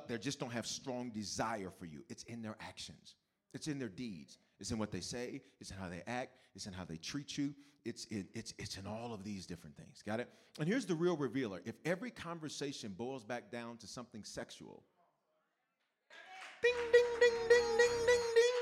they 0.07 0.17
just 0.17 0.39
don't 0.39 0.51
have 0.51 0.65
strong 0.65 1.09
desire 1.09 1.69
for 1.69 1.86
you? 1.86 2.03
It's 2.09 2.23
in 2.23 2.41
their 2.41 2.55
actions. 2.62 3.15
It's 3.53 3.67
in 3.67 3.77
their 3.77 3.89
deeds. 3.89 4.39
It's 4.63 4.71
in 4.71 4.78
what 4.78 4.91
they 4.91 5.02
say. 5.02 5.41
It's 5.60 5.71
in 5.71 5.78
how 5.78 5.89
they 5.89 6.04
act. 6.08 6.38
It's 6.56 6.67
in 6.67 6.71
how 6.71 6.86
they 6.86 6.95
treat 6.95 7.38
you. 7.38 7.54
It's 7.84 8.06
in, 8.06 8.26
it's, 8.34 8.54
it's 8.58 8.78
in 8.78 8.88
all 8.88 9.13
of 9.13 9.21
these 9.21 9.45
different 9.45 9.76
things. 9.76 10.02
Got 10.06 10.21
it? 10.21 10.30
And 10.58 10.69
here's 10.69 10.86
the 10.86 10.95
real 10.95 11.17
revealer. 11.17 11.62
If 11.65 11.76
every 11.84 12.12
conversation 12.12 12.95
boils 12.97 13.26
back 13.26 13.52
down 13.52 13.76
to 13.80 13.88
something 13.88 14.23
sexual, 14.23 14.82
ding, 16.62 16.71
ding, 16.93 17.04
ding, 17.19 17.34
ding, 17.49 17.78
ding, 17.78 17.89
ding, 18.08 18.21
ding. 18.36 18.54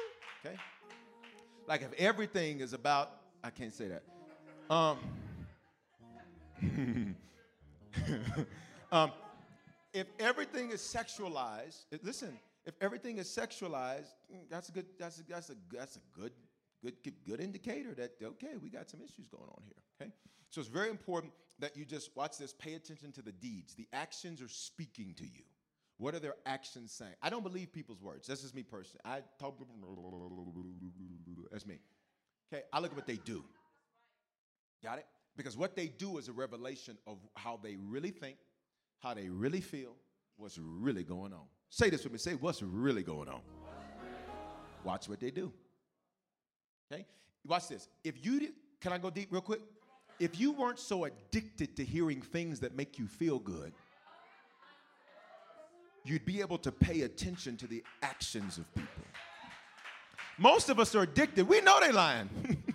Okay? 0.43 0.57
Like 1.67 1.83
if 1.83 1.93
everything 1.99 2.61
is 2.61 2.73
about, 2.73 3.11
I 3.43 3.51
can't 3.51 3.71
say 3.71 3.89
that. 3.89 4.01
Um, 4.73 4.97
um, 8.91 9.11
if 9.93 10.07
everything 10.19 10.71
is 10.71 10.81
sexualized, 10.81 11.83
listen, 12.01 12.39
If 12.65 12.75
everything 12.81 13.17
is 13.17 13.27
sexualized, 13.27 14.13
mm, 14.33 14.43
that's 14.49 14.69
a 14.69 14.71
good, 14.71 14.85
that's 14.99 15.19
a, 15.19 15.23
that's 15.23 15.49
a, 15.49 15.55
that's 15.71 15.95
a 15.95 16.01
good, 16.13 16.31
good, 16.81 16.95
good 17.25 17.39
indicator 17.39 17.93
that, 17.95 18.11
okay, 18.23 18.53
we 18.61 18.69
got 18.69 18.89
some 18.89 19.01
issues 19.01 19.27
going 19.27 19.49
on 19.49 19.63
here, 19.65 19.83
okay? 19.99 20.11
So 20.49 20.61
it's 20.61 20.69
very 20.69 20.89
important 20.89 21.33
that 21.59 21.77
you 21.77 21.85
just 21.85 22.15
watch 22.15 22.37
this, 22.37 22.53
pay 22.53 22.73
attention 22.73 23.11
to 23.13 23.21
the 23.21 23.31
deeds. 23.31 23.73
The 23.75 23.87
actions 23.93 24.41
are 24.41 24.47
speaking 24.47 25.13
to 25.17 25.23
you. 25.23 25.43
What 25.97 26.15
are 26.15 26.19
their 26.19 26.35
actions 26.45 26.91
saying? 26.91 27.13
I 27.21 27.29
don't 27.29 27.43
believe 27.43 27.71
people's 27.71 28.01
words. 28.01 28.27
This 28.27 28.43
is 28.43 28.53
me 28.53 28.63
personally. 28.63 29.01
I 29.05 29.21
talk, 29.39 29.59
that's 31.51 31.67
me. 31.67 31.79
Okay, 32.51 32.63
I 32.73 32.79
look 32.79 32.91
at 32.91 32.97
what 32.97 33.07
they 33.07 33.17
do. 33.17 33.43
Got 34.83 34.97
it? 34.97 35.05
Because 35.37 35.55
what 35.55 35.75
they 35.75 35.87
do 35.87 36.17
is 36.17 36.27
a 36.27 36.33
revelation 36.33 36.97
of 37.05 37.19
how 37.35 37.59
they 37.61 37.75
really 37.75 38.09
think, 38.09 38.37
how 38.99 39.13
they 39.13 39.29
really 39.29 39.61
feel, 39.61 39.95
what's 40.37 40.57
really 40.57 41.03
going 41.03 41.33
on. 41.33 41.45
Say 41.71 41.89
this 41.89 42.03
with 42.03 42.11
me. 42.11 42.19
Say 42.19 42.33
what's 42.33 42.61
really 42.61 43.01
going 43.01 43.29
on. 43.29 43.39
Watch 44.83 45.07
what 45.07 45.21
they 45.21 45.31
do. 45.31 45.51
Okay? 46.91 47.05
Watch 47.47 47.69
this. 47.69 47.87
If 48.03 48.23
you 48.25 48.41
did, 48.41 48.51
can 48.81 48.91
I 48.91 48.97
go 48.97 49.09
deep 49.09 49.29
real 49.31 49.41
quick? 49.41 49.61
If 50.19 50.37
you 50.37 50.51
weren't 50.51 50.79
so 50.79 51.05
addicted 51.05 51.77
to 51.77 51.85
hearing 51.85 52.21
things 52.21 52.59
that 52.59 52.75
make 52.75 52.99
you 52.99 53.07
feel 53.07 53.39
good, 53.39 53.71
you'd 56.03 56.25
be 56.25 56.41
able 56.41 56.57
to 56.59 56.73
pay 56.73 57.01
attention 57.03 57.55
to 57.57 57.67
the 57.67 57.83
actions 58.03 58.57
of 58.57 58.71
people. 58.75 59.03
Most 60.37 60.69
of 60.69 60.77
us 60.77 60.93
are 60.93 61.03
addicted. 61.03 61.47
We 61.47 61.61
know 61.61 61.79
they're 61.79 61.93
lying. 61.93 62.29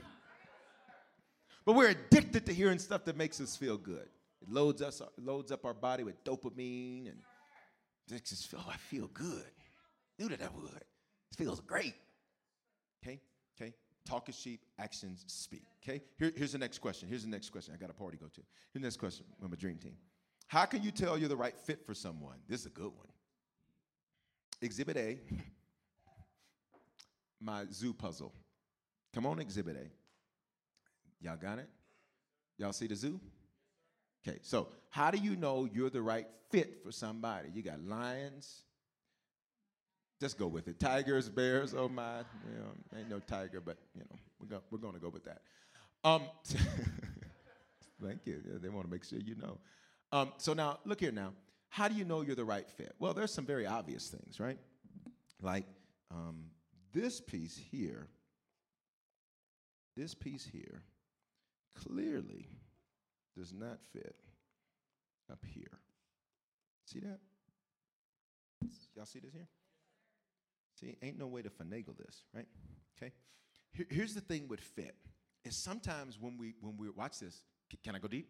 but 1.66 1.74
we're 1.74 1.90
addicted 1.90 2.46
to 2.46 2.54
hearing 2.54 2.78
stuff 2.78 3.04
that 3.04 3.16
makes 3.16 3.42
us 3.42 3.56
feel 3.56 3.76
good. 3.76 4.08
It 4.40 4.50
loads 4.50 4.80
us 4.80 5.02
loads 5.22 5.52
up 5.52 5.66
our 5.66 5.74
body 5.74 6.02
with 6.02 6.22
dopamine 6.24 7.08
and 7.08 7.18
just 8.08 8.48
feel 8.48 8.60
oh, 8.64 8.70
I 8.72 8.76
feel 8.76 9.08
good. 9.08 9.50
Knew 10.18 10.28
that 10.28 10.40
I 10.40 10.48
would. 10.54 10.76
It 10.76 11.36
feels 11.36 11.60
great. 11.60 11.94
Okay? 13.02 13.20
Okay? 13.60 13.74
Talk 14.04 14.28
is 14.28 14.36
cheap, 14.36 14.60
actions 14.78 15.24
speak. 15.26 15.64
Okay? 15.82 16.02
Here, 16.18 16.32
here's 16.36 16.52
the 16.52 16.58
next 16.58 16.78
question. 16.78 17.08
Here's 17.08 17.24
the 17.24 17.30
next 17.30 17.50
question. 17.50 17.74
I 17.74 17.76
got 17.76 17.90
a 17.90 17.94
party 17.94 18.16
to 18.16 18.22
go 18.22 18.28
to. 18.28 18.40
Here's 18.72 18.82
the 18.82 18.86
next 18.86 18.98
question 18.98 19.26
from 19.40 19.52
a 19.52 19.56
dream 19.56 19.78
team. 19.78 19.96
How 20.48 20.64
can 20.64 20.82
you 20.82 20.92
tell 20.92 21.18
you're 21.18 21.28
the 21.28 21.36
right 21.36 21.58
fit 21.58 21.84
for 21.84 21.94
someone? 21.94 22.36
This 22.48 22.60
is 22.60 22.66
a 22.66 22.70
good 22.70 22.92
one. 22.92 23.08
Exhibit 24.62 24.96
A, 24.96 25.18
my 27.40 27.64
zoo 27.72 27.92
puzzle. 27.92 28.32
Come 29.12 29.26
on, 29.26 29.40
Exhibit 29.40 29.76
A. 29.76 31.24
Y'all 31.24 31.36
got 31.36 31.58
it? 31.58 31.68
Y'all 32.58 32.72
see 32.72 32.86
the 32.86 32.94
zoo? 32.94 33.20
Okay, 34.26 34.38
so 34.42 34.68
how 34.90 35.10
do 35.10 35.18
you 35.18 35.36
know 35.36 35.68
you're 35.72 35.90
the 35.90 36.02
right 36.02 36.26
fit 36.50 36.82
for 36.82 36.90
somebody? 36.90 37.48
You 37.54 37.62
got 37.62 37.80
lions. 37.82 38.62
Just 40.20 40.38
go 40.38 40.46
with 40.46 40.66
it. 40.68 40.80
Tigers, 40.80 41.28
bears, 41.28 41.74
oh 41.74 41.88
my, 41.88 42.18
you 42.18 42.58
know, 42.58 42.98
ain't 42.98 43.10
no 43.10 43.20
tiger, 43.20 43.60
but 43.60 43.76
you 43.94 44.00
know, 44.00 44.16
we're, 44.40 44.46
go, 44.48 44.62
we're 44.70 44.78
gonna 44.78 44.98
go 44.98 45.10
with 45.10 45.24
that. 45.24 45.42
Um, 46.02 46.22
thank 48.02 48.20
you. 48.24 48.42
They 48.60 48.68
want 48.68 48.86
to 48.86 48.90
make 48.90 49.04
sure 49.04 49.18
you 49.18 49.36
know. 49.36 49.58
Um, 50.12 50.32
so 50.38 50.54
now, 50.54 50.78
look 50.84 51.00
here 51.00 51.12
now. 51.12 51.32
How 51.68 51.88
do 51.88 51.94
you 51.94 52.04
know 52.04 52.22
you're 52.22 52.34
the 52.34 52.44
right 52.44 52.68
fit? 52.68 52.94
Well, 52.98 53.12
there's 53.12 53.32
some 53.32 53.44
very 53.44 53.66
obvious 53.66 54.08
things, 54.08 54.40
right? 54.40 54.58
Like 55.42 55.66
um, 56.10 56.46
this 56.92 57.20
piece 57.20 57.60
here, 57.70 58.08
this 59.96 60.14
piece 60.14 60.48
here, 60.50 60.82
clearly 61.74 62.48
does 63.36 63.52
not 63.52 63.78
fit 63.92 64.16
up 65.30 65.40
here. 65.44 65.78
See 66.84 67.00
that? 67.00 67.18
Y'all 68.94 69.06
see 69.06 69.18
this 69.18 69.32
here? 69.32 69.48
See, 70.80 70.96
ain't 71.02 71.18
no 71.18 71.26
way 71.26 71.42
to 71.42 71.50
finagle 71.50 71.96
this, 71.96 72.24
right? 72.34 72.46
Okay. 72.96 73.12
Here, 73.72 73.86
here's 73.90 74.14
the 74.14 74.20
thing 74.20 74.48
with 74.48 74.60
fit 74.60 74.94
is 75.44 75.56
sometimes 75.56 76.18
when 76.20 76.36
we 76.38 76.54
when 76.60 76.76
we 76.76 76.88
watch 76.90 77.20
this, 77.20 77.42
can 77.84 77.94
I 77.94 77.98
go 77.98 78.08
deep? 78.08 78.28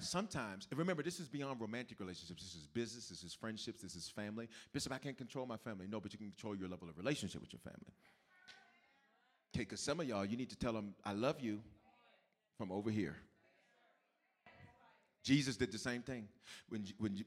Sometimes, 0.00 0.68
and 0.70 0.78
remember, 0.78 1.02
this 1.02 1.18
is 1.18 1.28
beyond 1.28 1.60
romantic 1.60 1.98
relationships. 1.98 2.44
This 2.44 2.54
is 2.54 2.68
business, 2.68 3.08
this 3.08 3.24
is 3.24 3.34
friendships, 3.34 3.82
this 3.82 3.96
is 3.96 4.08
family. 4.08 4.48
Bishop, 4.72 4.92
I 4.92 4.98
can't 4.98 5.18
control 5.18 5.44
my 5.44 5.56
family. 5.56 5.86
No, 5.90 5.98
but 5.98 6.12
you 6.12 6.18
can 6.18 6.28
control 6.28 6.54
your 6.54 6.68
level 6.68 6.88
of 6.88 6.96
relationship 6.96 7.40
with 7.40 7.52
your 7.52 7.58
family. 7.60 7.92
Okay, 9.52 9.64
because 9.64 9.80
some 9.80 9.98
of 9.98 10.06
y'all, 10.06 10.24
you 10.24 10.36
need 10.36 10.50
to 10.50 10.56
tell 10.56 10.72
them, 10.72 10.94
I 11.04 11.14
love 11.14 11.40
you 11.40 11.60
from 12.56 12.70
over 12.70 12.90
here. 12.90 13.16
Jesus 15.22 15.56
did 15.56 15.72
the 15.72 15.78
same 15.78 16.02
thing. 16.02 16.28
When, 16.68 16.86
when, 16.98 17.24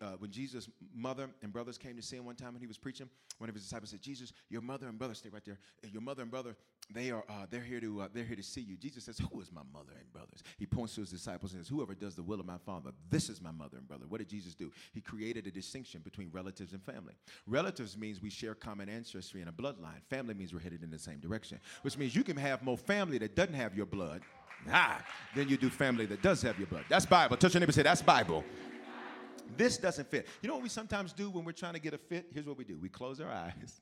uh, 0.00 0.12
when 0.18 0.30
Jesus' 0.30 0.68
mother 0.94 1.28
and 1.42 1.52
brothers 1.52 1.78
came 1.78 1.96
to 1.96 2.02
see 2.02 2.16
him 2.16 2.24
one 2.24 2.36
time 2.36 2.52
when 2.52 2.60
he 2.60 2.66
was 2.66 2.78
preaching, 2.78 3.08
one 3.38 3.48
of 3.48 3.54
his 3.54 3.64
disciples 3.64 3.90
said, 3.90 4.00
Jesus, 4.00 4.32
your 4.48 4.62
mother 4.62 4.88
and 4.88 4.98
brother, 4.98 5.14
stay 5.14 5.28
right 5.28 5.44
there. 5.44 5.58
Your 5.92 6.02
mother 6.02 6.22
and 6.22 6.30
brother, 6.30 6.56
they 6.90 7.10
are, 7.10 7.24
uh, 7.28 7.46
they're, 7.50 7.60
here 7.60 7.80
to, 7.80 8.02
uh, 8.02 8.08
they're 8.12 8.24
here 8.24 8.36
to 8.36 8.42
see 8.42 8.60
you. 8.60 8.76
Jesus 8.76 9.04
says, 9.04 9.18
who 9.18 9.40
is 9.40 9.52
my 9.52 9.62
mother 9.72 9.92
and 9.98 10.10
brothers? 10.12 10.42
He 10.58 10.66
points 10.66 10.94
to 10.94 11.02
his 11.02 11.10
disciples 11.10 11.52
and 11.52 11.60
says, 11.60 11.68
whoever 11.68 11.94
does 11.94 12.14
the 12.14 12.22
will 12.22 12.40
of 12.40 12.46
my 12.46 12.58
Father, 12.58 12.90
this 13.10 13.28
is 13.28 13.42
my 13.42 13.50
mother 13.50 13.76
and 13.76 13.86
brother. 13.86 14.06
What 14.08 14.18
did 14.18 14.28
Jesus 14.28 14.54
do? 14.54 14.72
He 14.92 15.00
created 15.00 15.46
a 15.46 15.50
distinction 15.50 16.00
between 16.02 16.30
relatives 16.32 16.72
and 16.72 16.82
family. 16.82 17.14
Relatives 17.46 17.96
means 17.96 18.22
we 18.22 18.30
share 18.30 18.54
common 18.54 18.88
ancestry 18.88 19.40
and 19.40 19.50
a 19.50 19.52
bloodline. 19.52 20.02
Family 20.08 20.34
means 20.34 20.54
we're 20.54 20.60
headed 20.60 20.82
in 20.82 20.90
the 20.90 20.98
same 20.98 21.18
direction, 21.18 21.60
which 21.82 21.98
means 21.98 22.16
you 22.16 22.24
can 22.24 22.36
have 22.36 22.62
more 22.62 22.78
family 22.78 23.18
that 23.18 23.36
doesn't 23.36 23.54
have 23.54 23.76
your 23.76 23.86
blood 23.86 24.22
Ah, 24.70 25.04
then 25.34 25.48
you 25.48 25.56
do 25.56 25.70
family 25.70 26.06
that 26.06 26.22
does 26.22 26.42
have 26.42 26.58
your 26.58 26.66
blood. 26.66 26.84
That's 26.88 27.06
Bible. 27.06 27.36
Touch 27.36 27.54
your 27.54 27.60
neighbor 27.60 27.72
say, 27.72 27.82
that's 27.82 28.02
Bible. 28.02 28.44
This 29.56 29.78
doesn't 29.78 30.10
fit. 30.10 30.26
You 30.42 30.48
know 30.48 30.54
what 30.54 30.62
we 30.62 30.68
sometimes 30.68 31.12
do 31.12 31.30
when 31.30 31.44
we're 31.44 31.52
trying 31.52 31.74
to 31.74 31.80
get 31.80 31.94
a 31.94 31.98
fit? 31.98 32.26
Here's 32.32 32.46
what 32.46 32.58
we 32.58 32.64
do 32.64 32.78
we 32.78 32.88
close 32.88 33.20
our 33.20 33.30
eyes. 33.30 33.80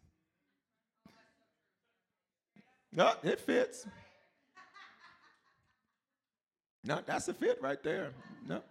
No, 2.93 3.13
it 3.23 3.41
fits. 3.41 3.87
No, 6.85 7.01
that's 7.05 7.29
a 7.29 7.35
fit 7.35 7.59
right 7.63 7.83
there. 7.83 8.11
No. 8.47 8.63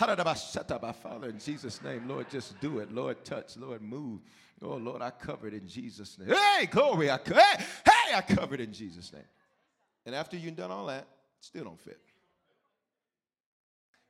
Our 0.00 0.92
father, 0.92 1.28
in 1.28 1.38
Jesus' 1.38 1.82
name, 1.82 2.08
Lord, 2.08 2.28
just 2.30 2.60
do 2.60 2.78
it. 2.78 2.92
Lord, 2.92 3.24
touch. 3.24 3.56
Lord, 3.56 3.82
move. 3.82 4.20
Oh, 4.62 4.76
Lord, 4.76 5.02
I 5.02 5.10
covered 5.10 5.54
in 5.54 5.66
Jesus' 5.66 6.18
name. 6.18 6.28
Hey, 6.28 6.66
glory. 6.66 7.10
I, 7.10 7.18
hey, 7.24 7.64
hey, 7.84 8.14
I 8.14 8.20
covered 8.22 8.60
in 8.60 8.72
Jesus' 8.72 9.12
name. 9.12 9.22
And 10.06 10.14
after 10.14 10.36
you've 10.36 10.56
done 10.56 10.70
all 10.70 10.86
that, 10.86 11.06
still 11.40 11.64
don't 11.64 11.80
fit. 11.80 12.00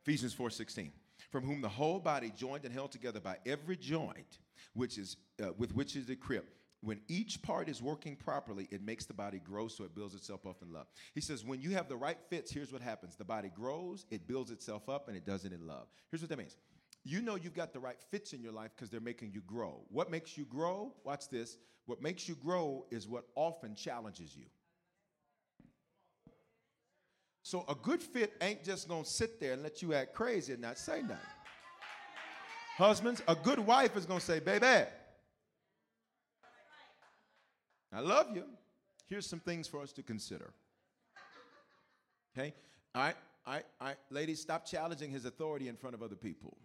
Ephesians 0.03 0.33
4:16. 0.33 0.91
From 1.31 1.43
whom 1.43 1.61
the 1.61 1.69
whole 1.69 1.99
body 1.99 2.31
joined 2.37 2.63
and 2.63 2.73
held 2.73 2.91
together 2.91 3.19
by 3.19 3.37
every 3.45 3.75
joint, 3.75 4.39
which 4.73 4.97
is 4.97 5.17
uh, 5.43 5.51
with 5.57 5.75
which 5.75 5.95
is 5.95 6.05
the 6.05 6.13
equipped. 6.13 6.53
When 6.81 7.01
each 7.07 7.41
part 7.41 7.69
is 7.69 7.81
working 7.81 8.15
properly, 8.15 8.67
it 8.69 8.83
makes 8.83 9.05
the 9.05 9.13
body 9.13 9.39
grow 9.39 9.67
so 9.67 9.83
it 9.83 9.95
builds 9.95 10.13
itself 10.13 10.45
up 10.45 10.61
in 10.61 10.71
love. 10.71 10.85
He 11.15 11.21
says, 11.21 11.43
when 11.43 11.59
you 11.59 11.71
have 11.71 11.89
the 11.89 11.97
right 11.97 12.19
fits, 12.29 12.51
here's 12.51 12.71
what 12.71 12.83
happens. 12.83 13.15
The 13.15 13.25
body 13.25 13.49
grows, 13.49 14.05
it 14.11 14.27
builds 14.27 14.51
itself 14.51 14.87
up, 14.87 15.07
and 15.07 15.17
it 15.17 15.25
does 15.25 15.43
it 15.43 15.51
in 15.51 15.65
love. 15.65 15.87
Here's 16.11 16.21
what 16.21 16.29
that 16.29 16.37
means. 16.37 16.55
You 17.03 17.21
know 17.21 17.35
you've 17.35 17.55
got 17.55 17.73
the 17.73 17.79
right 17.79 17.99
fits 18.11 18.33
in 18.33 18.43
your 18.43 18.51
life 18.51 18.71
because 18.75 18.91
they're 18.91 19.01
making 19.01 19.31
you 19.33 19.41
grow. 19.41 19.81
What 19.89 20.11
makes 20.11 20.37
you 20.37 20.45
grow? 20.45 20.93
Watch 21.03 21.29
this. 21.29 21.57
What 21.87 22.01
makes 22.01 22.29
you 22.29 22.35
grow 22.35 22.85
is 22.91 23.07
what 23.07 23.25
often 23.35 23.73
challenges 23.73 24.35
you. 24.35 24.45
So 27.47 27.63
a 27.69 27.75
good 27.75 28.03
fit 28.03 28.33
ain't 28.41 28.61
just 28.61 28.89
gonna 28.89 29.05
sit 29.05 29.39
there 29.39 29.53
and 29.53 29.63
let 29.63 29.81
you 29.81 29.93
act 29.93 30.13
crazy 30.13 30.51
and 30.51 30.61
not 30.61 30.77
say 30.77 31.01
nothing. 31.01 31.15
Husbands, 32.77 33.23
a 33.25 33.35
good 33.35 33.59
wife 33.59 33.95
is 33.95 34.05
gonna 34.05 34.19
say, 34.19 34.41
baby, 34.41 34.65
I 37.93 38.01
love 38.01 38.35
you. 38.35 38.43
Here's 39.07 39.25
some 39.25 39.39
things 39.39 39.65
for 39.65 39.81
us 39.81 39.93
to 39.93 40.03
consider. 40.03 40.53
Okay? 42.37 42.53
All 42.93 43.03
right, 43.03 43.15
all 43.45 43.53
right, 43.53 43.65
all 43.79 43.87
right. 43.87 43.97
Ladies, 44.09 44.41
stop 44.41 44.65
challenging 44.65 45.09
his 45.09 45.23
authority 45.23 45.69
in 45.69 45.77
front 45.77 45.93
of 45.95 46.03
other 46.03 46.17
people. 46.17 46.57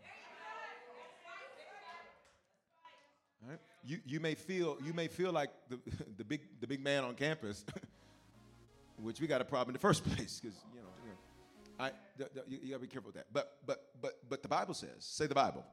All 3.45 3.51
right? 3.51 3.61
You, 3.85 3.99
you 4.05 4.18
may 4.18 4.35
feel 4.35 4.79
you 4.85 4.92
may 4.92 5.07
feel 5.07 5.31
like 5.31 5.51
the, 5.68 5.79
the 6.16 6.25
big 6.25 6.40
the 6.61 6.66
big 6.66 6.83
man 6.83 7.05
on 7.05 7.14
campus 7.14 7.64
which 9.03 9.21
we 9.21 9.27
got 9.27 9.41
a 9.41 9.45
problem 9.45 9.71
in 9.71 9.73
the 9.75 9.79
first 9.88 10.05
place 10.05 10.41
because 10.41 10.59
you 10.75 10.81
know, 10.81 10.87
you, 11.05 11.11
know 11.11 11.85
I, 11.85 11.91
the, 12.17 12.31
the, 12.35 12.51
you, 12.51 12.59
you 12.62 12.71
got 12.71 12.77
to 12.77 12.83
be 12.83 12.87
careful 12.87 13.09
with 13.09 13.17
that. 13.17 13.27
But 13.33 13.59
but 13.67 13.91
but 14.01 14.19
but 14.29 14.43
the 14.43 14.49
Bible 14.49 14.75
says, 14.75 14.91
say 15.01 15.27
the 15.27 15.35
Bible. 15.35 15.65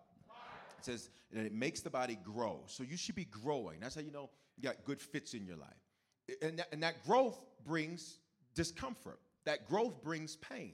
It 0.78 0.86
says 0.86 1.10
that 1.34 1.46
it 1.46 1.54
makes 1.54 1.82
the 1.82 1.90
body 1.90 2.18
grow. 2.24 2.62
So 2.68 2.84
you 2.84 2.96
should 2.96 3.16
be 3.16 3.26
growing. 3.26 3.82
That's 3.82 3.96
how 3.96 4.02
you 4.02 4.12
know 4.12 4.30
you 4.56 4.64
got 4.64 4.84
good 4.86 5.02
fits 5.02 5.34
in 5.34 5.46
your 5.46 5.58
life. 5.58 6.40
And 6.42 6.60
that, 6.60 6.68
and 6.72 6.82
that 6.84 7.06
growth 7.06 7.40
brings 7.66 8.20
discomfort. 8.56 9.20
That 9.46 9.68
growth 9.68 10.02
brings 10.02 10.38
pain. 10.38 10.74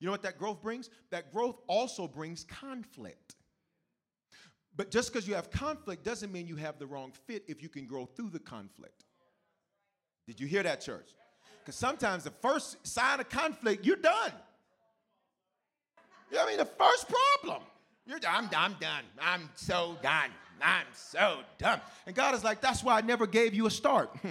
You 0.00 0.06
know 0.06 0.12
what 0.12 0.22
that 0.22 0.38
growth 0.38 0.60
brings? 0.60 0.90
That 1.10 1.32
growth 1.32 1.60
also 1.68 2.08
brings 2.08 2.44
conflict. 2.44 3.36
But 4.76 4.90
just 4.90 5.12
because 5.12 5.28
you 5.28 5.34
have 5.34 5.50
conflict 5.50 6.04
doesn't 6.04 6.32
mean 6.32 6.48
you 6.48 6.56
have 6.56 6.78
the 6.78 6.86
wrong 6.86 7.12
fit 7.26 7.44
if 7.46 7.62
you 7.62 7.68
can 7.68 7.86
grow 7.86 8.06
through 8.06 8.30
the 8.30 8.40
conflict. 8.40 9.04
Did 10.26 10.40
you 10.40 10.46
hear 10.46 10.62
that, 10.62 10.80
church? 10.80 11.10
Because 11.64 11.76
sometimes 11.76 12.24
the 12.24 12.30
first 12.42 12.86
sign 12.86 13.20
of 13.20 13.30
conflict, 13.30 13.86
you're 13.86 13.96
done. 13.96 14.32
You 16.30 16.36
know 16.36 16.42
what 16.42 16.46
I 16.46 16.50
mean? 16.50 16.58
The 16.58 16.66
first 16.66 17.08
problem, 17.08 17.62
you're 18.06 18.18
I'm, 18.28 18.50
I'm 18.54 18.74
done. 18.74 19.04
I'm 19.18 19.48
so 19.54 19.96
done. 20.02 20.30
I'm 20.60 20.86
so 20.92 21.38
dumb. 21.56 21.80
And 22.06 22.14
God 22.14 22.34
is 22.34 22.44
like, 22.44 22.60
that's 22.60 22.84
why 22.84 22.98
I 22.98 23.00
never 23.00 23.26
gave 23.26 23.54
you 23.54 23.66
a 23.66 23.70
start. 23.70 24.14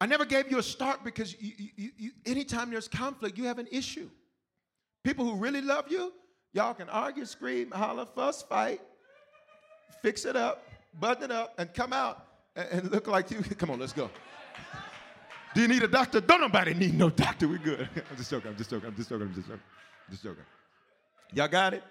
I 0.00 0.06
never 0.06 0.24
gave 0.24 0.50
you 0.50 0.58
a 0.58 0.62
start 0.62 1.04
because 1.04 1.36
you, 1.40 1.52
you, 1.76 1.90
you, 1.96 2.10
anytime 2.26 2.70
there's 2.70 2.88
conflict, 2.88 3.38
you 3.38 3.44
have 3.44 3.58
an 3.58 3.68
issue. 3.70 4.08
People 5.04 5.26
who 5.26 5.36
really 5.36 5.60
love 5.60 5.90
you, 5.90 6.12
y'all 6.52 6.74
can 6.74 6.88
argue, 6.88 7.24
scream, 7.24 7.70
holler, 7.70 8.06
fuss, 8.06 8.42
fight, 8.42 8.80
fix 10.02 10.24
it 10.24 10.36
up, 10.36 10.66
button 10.98 11.24
it 11.24 11.30
up, 11.30 11.54
and 11.58 11.72
come 11.72 11.92
out 11.92 12.26
and, 12.56 12.68
and 12.70 12.90
look 12.90 13.06
like 13.06 13.30
you. 13.30 13.42
Come 13.58 13.70
on, 13.70 13.78
let's 13.78 13.92
go. 13.92 14.10
Do 15.54 15.62
you 15.62 15.68
need 15.68 15.82
a 15.82 15.88
doctor? 15.88 16.20
Don't 16.20 16.40
nobody 16.40 16.74
need 16.74 16.94
no 16.94 17.10
doctor. 17.10 17.48
We're 17.48 17.58
good. 17.58 17.88
I'm 18.10 18.16
just 18.16 18.30
joking. 18.30 18.50
I'm 18.50 18.56
just 18.56 18.70
joking. 18.70 18.88
I'm 18.88 18.96
just 18.96 19.08
joking. 19.08 19.26
I'm 19.26 19.34
just 19.34 19.48
joking. 19.48 19.62
I'm 20.06 20.12
just 20.12 20.22
joking. 20.22 20.44
Y'all 21.32 21.48
got 21.48 21.74
it? 21.74 21.82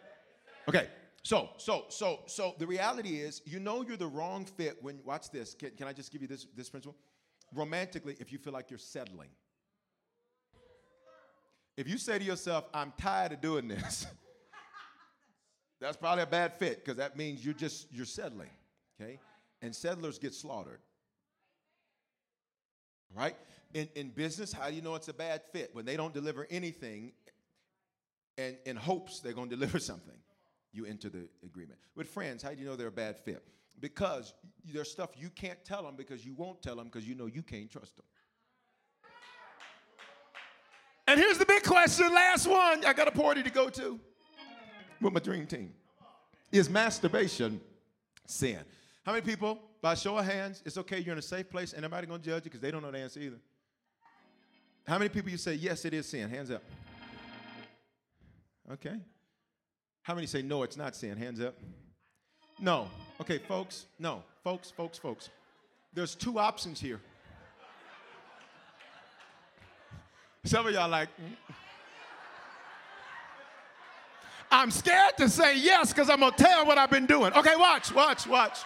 Okay. 0.68 0.88
So, 1.24 1.50
so, 1.58 1.86
so, 1.90 2.22
so 2.28 2.56
the 2.58 2.66
reality 2.66 3.18
is, 3.18 3.42
you 3.46 3.60
know 3.60 3.84
you're 3.84 3.98
the 3.98 4.08
wrong 4.08 4.46
fit 4.46 4.78
when, 4.82 5.00
watch 5.04 5.30
this. 5.32 5.54
Can, 5.54 5.72
can 5.72 5.88
I 5.88 5.94
just 5.94 6.12
give 6.12 6.22
you 6.22 6.28
this, 6.28 6.48
this 6.56 6.70
principle? 6.70 6.96
Romantically, 7.54 8.16
if 8.20 8.32
you 8.32 8.38
feel 8.38 8.54
like 8.54 8.70
you're 8.70 8.80
settling. 8.80 9.30
If 11.76 11.88
you 11.88 11.98
say 11.98 12.20
to 12.20 12.24
yourself, 12.24 12.66
I'm 12.74 12.94
tired 12.98 13.34
of 13.34 13.42
doing 13.42 13.68
this, 13.68 14.06
that's 15.82 15.98
probably 15.98 16.24
a 16.24 16.28
bad 16.28 16.54
fit 16.54 16.84
because 16.84 16.98
that 16.98 17.18
means 17.18 17.44
you're 17.44 17.54
just, 17.54 17.92
you're 17.92 18.06
settling, 18.06 18.50
okay? 19.00 19.20
And 19.62 19.76
settlers 19.76 20.20
get 20.20 20.34
slaughtered. 20.34 20.80
Right? 23.16 23.36
In, 23.74 23.88
in 23.96 24.10
business, 24.10 24.52
how 24.54 24.70
do 24.70 24.76
you 24.76 24.82
know 24.82 24.96
it's 24.96 25.08
a 25.08 25.14
bad 25.14 25.42
fit? 25.52 25.70
When 25.74 25.86
they 25.86 25.98
don't 25.98 26.14
deliver 26.14 26.48
anything 26.50 27.12
and 28.38 28.58
in 28.66 28.76
hopes 28.76 29.20
they're 29.20 29.34
going 29.34 29.50
to 29.50 29.56
deliver 29.56 29.80
something 29.80 30.16
you 30.72 30.86
enter 30.86 31.10
the 31.10 31.28
agreement. 31.44 31.80
With 31.96 32.08
friends, 32.08 32.44
how 32.44 32.52
do 32.52 32.60
you 32.60 32.66
know 32.66 32.76
they're 32.76 32.88
a 32.88 32.92
bad 32.92 33.18
fit? 33.18 33.44
Because 33.80 34.34
there's 34.66 34.92
stuff 34.92 35.12
you 35.18 35.30
can't 35.30 35.64
tell 35.66 35.84
them 35.84 35.96
because 35.96 36.26
you 36.26 36.34
won't 36.34 36.62
tell 36.62 36.76
them 36.76 36.86
because 36.86 37.08
you 37.08 37.16
know 37.16 37.26
you 37.26 37.42
can't 37.42 37.70
trust 37.72 37.96
them. 37.96 38.06
And 41.08 41.20
here's 41.20 41.40
the 41.40 41.46
big 41.46 41.64
question, 41.64 42.14
last 42.14 42.46
one. 42.46 42.86
I 42.86 42.94
got 42.94 43.08
a 43.08 43.12
party 43.12 43.42
to 43.42 43.50
go 43.50 43.68
to 43.70 44.00
with 45.02 45.12
my 45.12 45.20
dream 45.20 45.48
team. 45.48 45.74
Is 46.52 46.70
masturbation 46.70 47.60
sin? 48.28 48.60
How 49.04 49.14
many 49.14 49.26
people, 49.26 49.60
by 49.82 49.96
show 49.96 50.18
of 50.18 50.26
hands, 50.26 50.62
it's 50.66 50.78
okay, 50.78 51.00
you're 51.00 51.14
in 51.14 51.20
a 51.20 51.22
safe 51.22 51.50
place, 51.50 51.74
and 51.74 51.82
nobody 51.84 52.08
gonna 52.08 52.20
judge 52.20 52.44
you 52.46 52.50
because 52.50 52.62
they 52.62 52.72
don't 52.72 52.82
know 52.82 52.92
the 52.92 53.00
answer 53.00 53.20
either. 53.20 53.40
How 54.88 54.98
many 54.98 55.10
people 55.10 55.30
you 55.30 55.38
say, 55.38 55.54
yes, 55.54 55.86
it 55.86 55.94
is 55.94 56.08
sin? 56.08 56.30
Hands 56.30 56.50
up. 56.52 56.64
Okay. 58.72 58.98
How 60.02 60.16
many 60.16 60.28
say, 60.28 60.42
no, 60.42 60.64
it's 60.64 60.78
not 60.78 60.96
sin? 60.96 61.18
Hands 61.18 61.40
up. 61.42 61.56
No. 62.60 62.88
Okay, 63.22 63.38
folks, 63.38 63.86
no. 64.00 64.24
Folks, 64.44 64.72
folks, 64.72 64.98
folks. 64.98 65.30
There's 65.94 66.16
two 66.16 66.40
options 66.40 66.80
here. 66.80 67.00
Some 70.46 70.66
of 70.66 70.74
y'all 70.74 70.90
like, 70.90 71.10
mm. 71.10 71.54
I'm 74.52 74.72
scared 74.72 75.18
to 75.18 75.30
say 75.30 75.58
yes 75.58 75.94
because 75.94 76.10
I'm 76.10 76.22
going 76.22 76.32
to 76.32 76.44
tell 76.44 76.66
what 76.66 76.78
I've 76.78 76.90
been 76.90 77.06
doing. 77.06 77.34
Okay, 77.34 77.56
watch, 77.56 77.94
watch, 77.94 78.26
watch. 78.26 78.60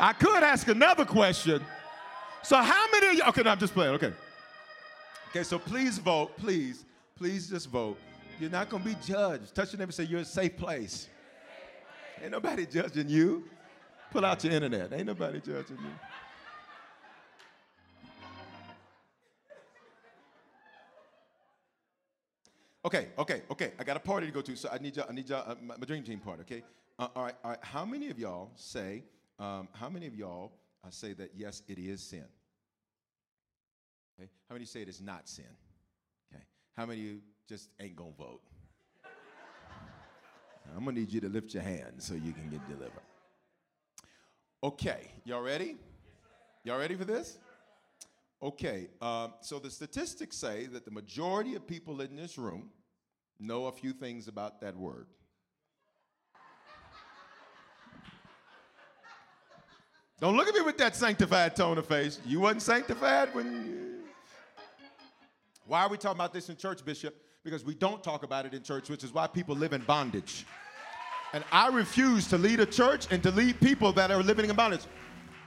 I 0.00 0.14
could 0.14 0.42
ask 0.42 0.66
another 0.68 1.04
question. 1.04 1.62
So, 2.42 2.56
how 2.56 2.90
many 2.90 3.08
of 3.08 3.14
you? 3.14 3.22
Okay, 3.28 3.42
no, 3.42 3.50
I'm 3.50 3.58
just 3.58 3.74
playing. 3.74 3.94
Okay. 3.96 4.12
Okay, 5.28 5.42
so 5.42 5.58
please 5.58 5.98
vote, 5.98 6.36
please, 6.38 6.86
please 7.16 7.50
just 7.50 7.68
vote. 7.68 7.98
You're 8.40 8.50
not 8.50 8.70
gonna 8.70 8.82
be 8.82 8.96
judged. 9.04 9.54
Touch 9.54 9.72
your 9.72 9.78
neighbor 9.78 9.92
say 9.92 10.04
you're 10.04 10.20
a 10.20 10.24
safe 10.24 10.56
place. 10.56 11.08
Ain't 12.22 12.32
nobody 12.32 12.64
judging 12.64 13.10
you. 13.10 13.44
Pull 14.10 14.24
out 14.24 14.42
your 14.42 14.54
internet. 14.54 14.90
Ain't 14.92 15.06
nobody 15.06 15.38
judging 15.38 15.76
you. 15.76 15.90
Okay, 22.86 23.08
okay, 23.18 23.42
okay. 23.50 23.72
I 23.78 23.84
got 23.84 23.98
a 23.98 24.00
party 24.00 24.26
to 24.26 24.32
go 24.32 24.40
to, 24.40 24.56
so 24.56 24.70
I 24.72 24.78
need 24.78 24.96
y'all. 24.96 25.06
I 25.08 25.12
need 25.12 25.28
y'all. 25.28 25.44
Uh, 25.46 25.54
my, 25.62 25.76
my, 25.76 25.84
dream 25.84 26.02
team 26.02 26.18
party. 26.18 26.40
Okay. 26.42 26.62
Uh, 26.98 27.08
all 27.14 27.24
right, 27.24 27.34
all 27.44 27.50
right. 27.50 27.58
How 27.62 27.84
many 27.84 28.08
of 28.08 28.18
y'all 28.18 28.50
say? 28.56 29.04
Um, 29.40 29.68
how 29.72 29.88
many 29.88 30.06
of 30.06 30.14
y'all 30.14 30.52
uh, 30.84 30.90
say 30.90 31.14
that 31.14 31.30
yes, 31.34 31.62
it 31.66 31.78
is 31.78 32.02
sin? 32.02 32.26
Okay. 34.18 34.28
How 34.50 34.54
many 34.54 34.66
say 34.66 34.82
it 34.82 34.88
is 34.88 35.00
not 35.00 35.28
sin? 35.28 35.46
Okay. 36.30 36.42
How 36.76 36.84
many 36.84 37.00
of 37.00 37.06
you 37.06 37.20
just 37.48 37.70
ain't 37.80 37.96
gonna 37.96 38.10
vote? 38.18 38.42
I'm 40.76 40.84
gonna 40.84 41.00
need 41.00 41.10
you 41.10 41.20
to 41.22 41.28
lift 41.28 41.54
your 41.54 41.62
hand 41.62 41.94
so 41.98 42.14
you 42.14 42.32
can 42.32 42.48
get 42.50 42.66
delivered. 42.68 43.02
Okay, 44.62 45.10
y'all 45.24 45.42
ready? 45.42 45.76
Y'all 46.64 46.78
ready 46.78 46.94
for 46.94 47.06
this? 47.06 47.38
Okay, 48.42 48.88
um, 49.00 49.32
so 49.40 49.58
the 49.58 49.70
statistics 49.70 50.36
say 50.36 50.66
that 50.66 50.84
the 50.84 50.90
majority 50.90 51.54
of 51.54 51.66
people 51.66 52.02
in 52.02 52.14
this 52.14 52.36
room 52.36 52.70
know 53.38 53.66
a 53.66 53.72
few 53.72 53.92
things 53.92 54.28
about 54.28 54.60
that 54.60 54.76
word. 54.76 55.06
Don't 60.20 60.36
look 60.36 60.48
at 60.48 60.54
me 60.54 60.60
with 60.60 60.76
that 60.78 60.94
sanctified 60.94 61.56
tone 61.56 61.78
of 61.78 61.86
face. 61.86 62.20
You 62.26 62.40
wasn't 62.40 62.62
sanctified 62.62 63.34
when 63.34 63.52
you 63.52 63.80
why 65.70 65.82
are 65.82 65.88
we 65.88 65.98
talking 65.98 66.16
about 66.16 66.32
this 66.32 66.48
in 66.48 66.56
church, 66.56 66.84
Bishop? 66.84 67.14
Because 67.44 67.64
we 67.64 67.76
don't 67.76 68.02
talk 68.02 68.24
about 68.24 68.44
it 68.44 68.54
in 68.54 68.62
church, 68.64 68.90
which 68.90 69.04
is 69.04 69.14
why 69.14 69.28
people 69.28 69.54
live 69.54 69.72
in 69.72 69.82
bondage. 69.82 70.44
And 71.32 71.44
I 71.52 71.68
refuse 71.68 72.26
to 72.26 72.38
lead 72.38 72.58
a 72.58 72.66
church 72.66 73.06
and 73.12 73.22
to 73.22 73.30
lead 73.30 73.60
people 73.60 73.92
that 73.92 74.10
are 74.10 74.20
living 74.20 74.50
in 74.50 74.56
bondage. 74.56 74.80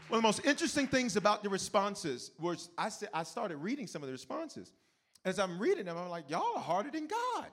One 0.08 0.20
of 0.20 0.22
the 0.22 0.28
most 0.28 0.46
interesting 0.46 0.88
things 0.88 1.18
about 1.18 1.44
the 1.44 1.50
responses 1.50 2.32
was 2.40 2.70
I, 2.78 2.88
said, 2.88 3.10
I 3.14 3.24
started 3.24 3.58
reading 3.58 3.86
some 3.86 4.02
of 4.02 4.08
the 4.08 4.14
responses. 4.14 4.72
As 5.26 5.40
I'm 5.40 5.60
reading 5.60 5.86
them, 5.86 5.98
I'm 5.98 6.08
like, 6.08 6.30
y'all 6.30 6.56
are 6.56 6.62
harder 6.62 6.90
than 6.90 7.08
God. 7.08 7.48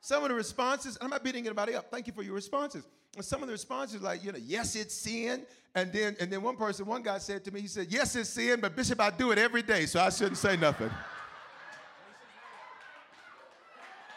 Some 0.00 0.22
of 0.22 0.30
the 0.30 0.34
responses, 0.34 0.96
I'm 1.02 1.10
not 1.10 1.22
beating 1.22 1.44
anybody 1.44 1.74
up. 1.74 1.90
Thank 1.90 2.06
you 2.06 2.14
for 2.14 2.22
your 2.22 2.34
responses. 2.34 2.88
And 3.16 3.24
some 3.24 3.42
of 3.42 3.48
the 3.48 3.52
responses, 3.52 4.02
like, 4.02 4.24
you 4.24 4.32
know, 4.32 4.38
yes, 4.40 4.76
it's 4.76 4.94
sin. 4.94 5.44
And 5.74 5.92
then, 5.92 6.16
and 6.20 6.30
then 6.30 6.42
one 6.42 6.56
person, 6.56 6.86
one 6.86 7.02
guy 7.02 7.18
said 7.18 7.44
to 7.44 7.50
me, 7.50 7.60
he 7.60 7.66
said, 7.66 7.86
yes, 7.90 8.16
it's 8.16 8.30
sin, 8.30 8.60
but 8.60 8.74
Bishop, 8.74 9.00
I 9.00 9.10
do 9.10 9.30
it 9.32 9.38
every 9.38 9.62
day, 9.62 9.86
so 9.86 10.00
I 10.00 10.10
shouldn't 10.10 10.38
say 10.38 10.56
nothing. 10.56 10.90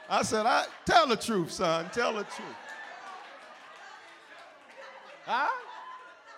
I 0.10 0.24
said, 0.24 0.46
I 0.46 0.66
tell 0.86 1.08
the 1.08 1.16
truth, 1.16 1.52
son. 1.52 1.90
Tell 1.94 2.14
the 2.14 2.24
truth. 2.24 2.56
Huh? 5.26 5.48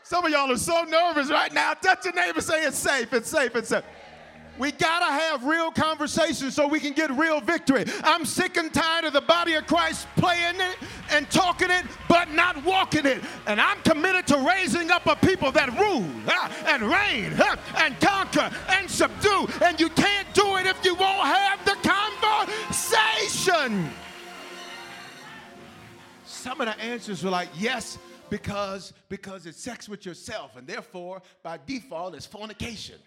Some 0.03 0.25
of 0.25 0.31
y'all 0.31 0.51
are 0.51 0.57
so 0.57 0.83
nervous 0.83 1.31
right 1.31 1.51
now. 1.53 1.73
Touch 1.73 2.05
your 2.05 2.13
neighbor, 2.13 2.41
say 2.41 2.65
it's 2.65 2.77
safe, 2.77 3.11
it's 3.13 3.29
safe, 3.29 3.55
it's 3.55 3.69
safe. 3.69 3.83
We 4.59 4.71
gotta 4.71 5.11
have 5.11 5.45
real 5.45 5.71
conversations 5.71 6.53
so 6.53 6.67
we 6.67 6.79
can 6.79 6.93
get 6.93 7.09
real 7.11 7.41
victory. 7.41 7.85
I'm 8.03 8.23
sick 8.23 8.57
and 8.57 8.71
tired 8.71 9.05
of 9.05 9.13
the 9.13 9.21
body 9.21 9.55
of 9.55 9.65
Christ 9.65 10.07
playing 10.15 10.57
it 10.57 10.77
and 11.11 11.29
talking 11.31 11.71
it, 11.71 11.85
but 12.07 12.31
not 12.31 12.63
walking 12.63 13.05
it. 13.05 13.23
And 13.47 13.59
I'm 13.59 13.81
committed 13.81 14.27
to 14.27 14.37
raising 14.37 14.91
up 14.91 15.07
a 15.07 15.15
people 15.15 15.51
that 15.53 15.77
rule 15.79 16.05
and 16.67 16.83
reign 16.83 17.33
and 17.77 17.99
conquer 17.99 18.51
and 18.69 18.89
subdue. 18.89 19.47
And 19.63 19.79
you 19.79 19.89
can't 19.89 20.31
do 20.33 20.57
it 20.57 20.67
if 20.67 20.83
you 20.85 20.95
won't 20.95 21.25
have 21.25 21.65
the 21.65 21.75
conversation. 21.89 23.89
Some 26.25 26.61
of 26.61 26.67
the 26.67 26.79
answers 26.79 27.23
were 27.23 27.31
like, 27.31 27.49
yes, 27.57 27.97
because 28.29 28.93
because 29.09 29.45
it's 29.45 29.59
sex 29.59 29.89
with 29.89 30.05
yourself, 30.05 30.57
and 30.57 30.67
therefore, 30.67 31.21
by 31.41 31.59
default, 31.65 32.15
it's 32.15 32.25
fornication. 32.25 32.99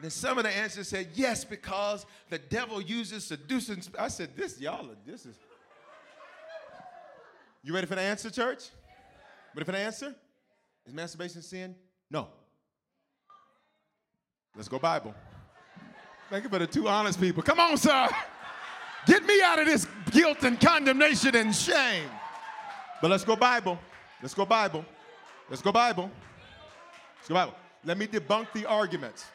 And 0.00 0.04
then 0.06 0.10
some 0.12 0.38
of 0.38 0.44
the 0.44 0.56
answers 0.56 0.88
said, 0.88 1.08
yes, 1.12 1.44
because 1.44 2.06
the 2.30 2.38
devil 2.38 2.80
uses 2.80 3.22
seducing. 3.22 3.82
I 3.98 4.08
said, 4.08 4.34
this, 4.34 4.58
y'all, 4.58 4.88
this 5.04 5.26
is. 5.26 5.38
You 7.62 7.74
ready 7.74 7.86
for 7.86 7.96
the 7.96 8.00
answer, 8.00 8.30
church? 8.30 8.70
Ready 9.54 9.66
for 9.66 9.72
the 9.72 9.78
answer? 9.78 10.14
Is 10.86 10.94
masturbation 10.94 11.42
sin? 11.42 11.74
No. 12.10 12.28
Let's 14.56 14.68
go 14.68 14.78
Bible. 14.78 15.14
Thank 16.30 16.44
you 16.44 16.48
for 16.48 16.60
the 16.60 16.66
two 16.66 16.88
honest 16.88 17.20
people. 17.20 17.42
Come 17.42 17.60
on, 17.60 17.76
sir. 17.76 18.08
Get 19.04 19.26
me 19.26 19.42
out 19.42 19.58
of 19.58 19.66
this 19.66 19.86
guilt 20.10 20.44
and 20.44 20.58
condemnation 20.58 21.36
and 21.36 21.54
shame. 21.54 22.08
But 23.02 23.10
let's 23.10 23.24
go 23.24 23.36
Bible. 23.36 23.78
Let's 24.22 24.32
go 24.32 24.46
Bible. 24.46 24.82
Let's 25.50 25.60
go 25.60 25.72
Bible. 25.72 26.10
Let's 27.18 27.28
go 27.28 27.34
Bible. 27.34 27.54
Let 27.84 27.98
me 27.98 28.06
debunk 28.06 28.46
the 28.54 28.64
arguments. 28.64 29.26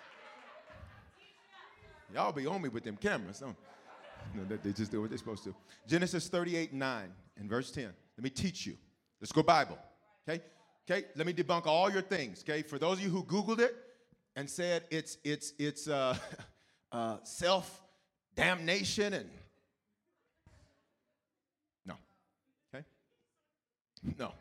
Y'all 2.13 2.32
be 2.32 2.46
on 2.46 2.62
me 2.62 2.70
with 2.70 2.84
them 2.84 2.98
cameras. 2.98 3.39
Don't, 3.39 3.56
no, 4.34 4.44
they 4.44 4.72
just 4.72 4.91
do 4.91 5.02
what 5.02 5.10
they're 5.10 5.18
supposed 5.18 5.44
to. 5.46 5.56
Genesis 5.88 6.28
38 6.28 6.74
9 6.74 7.13
and 7.38 7.50
verse 7.50 7.72
10. 7.72 7.86
Let 7.86 8.24
me 8.24 8.30
teach 8.30 8.65
you. 8.65 8.78
Let's 9.20 9.32
go 9.32 9.44
Bible. 9.44 9.78
Okay? 10.28 10.44
Okay, 10.89 11.08
let 11.15 11.26
me 11.26 11.34
debunk 11.34 11.65
all 11.65 11.91
your 11.91 12.02
things. 12.02 12.44
Okay, 12.48 12.62
for 12.62 12.78
those 12.78 13.00
of 13.00 13.04
you 13.04 13.10
who 13.10 13.24
Googled 13.24 13.60
it 13.60 13.76
and 14.36 14.50
said 14.50 14.84
it's 14.91 15.18
it's 15.24 15.54
it's 15.58 15.88
uh, 15.88 16.15
uh, 16.91 17.18
self 17.24 17.82
damnation 18.36 19.13
and 19.13 19.30
no. 21.86 21.96
Okay? 22.74 22.86
No. 24.18 24.32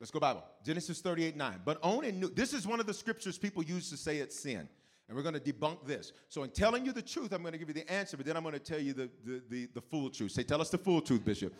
Let's 0.00 0.10
go 0.10 0.20
Bible. 0.20 0.44
Genesis 0.64 1.00
38 1.00 1.36
9. 1.36 1.60
But 1.64 1.78
Onan 1.82 2.20
knew. 2.20 2.28
This 2.28 2.52
is 2.52 2.66
one 2.66 2.80
of 2.80 2.86
the 2.86 2.94
scriptures 2.94 3.38
people 3.38 3.62
use 3.62 3.88
to 3.90 3.96
say 3.96 4.18
it's 4.18 4.38
sin. 4.38 4.68
And 5.08 5.16
we're 5.16 5.22
going 5.22 5.34
to 5.34 5.40
debunk 5.40 5.86
this. 5.86 6.12
So, 6.28 6.42
in 6.42 6.50
telling 6.50 6.84
you 6.84 6.92
the 6.92 7.02
truth, 7.02 7.32
I'm 7.32 7.42
going 7.42 7.52
to 7.52 7.58
give 7.58 7.68
you 7.68 7.74
the 7.74 7.90
answer, 7.90 8.16
but 8.16 8.26
then 8.26 8.36
I'm 8.36 8.42
going 8.42 8.54
to 8.54 8.58
tell 8.58 8.80
you 8.80 8.92
the, 8.92 9.08
the, 9.24 9.42
the, 9.48 9.68
the 9.74 9.80
full 9.80 10.10
truth. 10.10 10.32
Say, 10.32 10.42
tell 10.42 10.60
us 10.60 10.70
the 10.70 10.78
full 10.78 11.00
truth, 11.00 11.24
Bishop. 11.24 11.54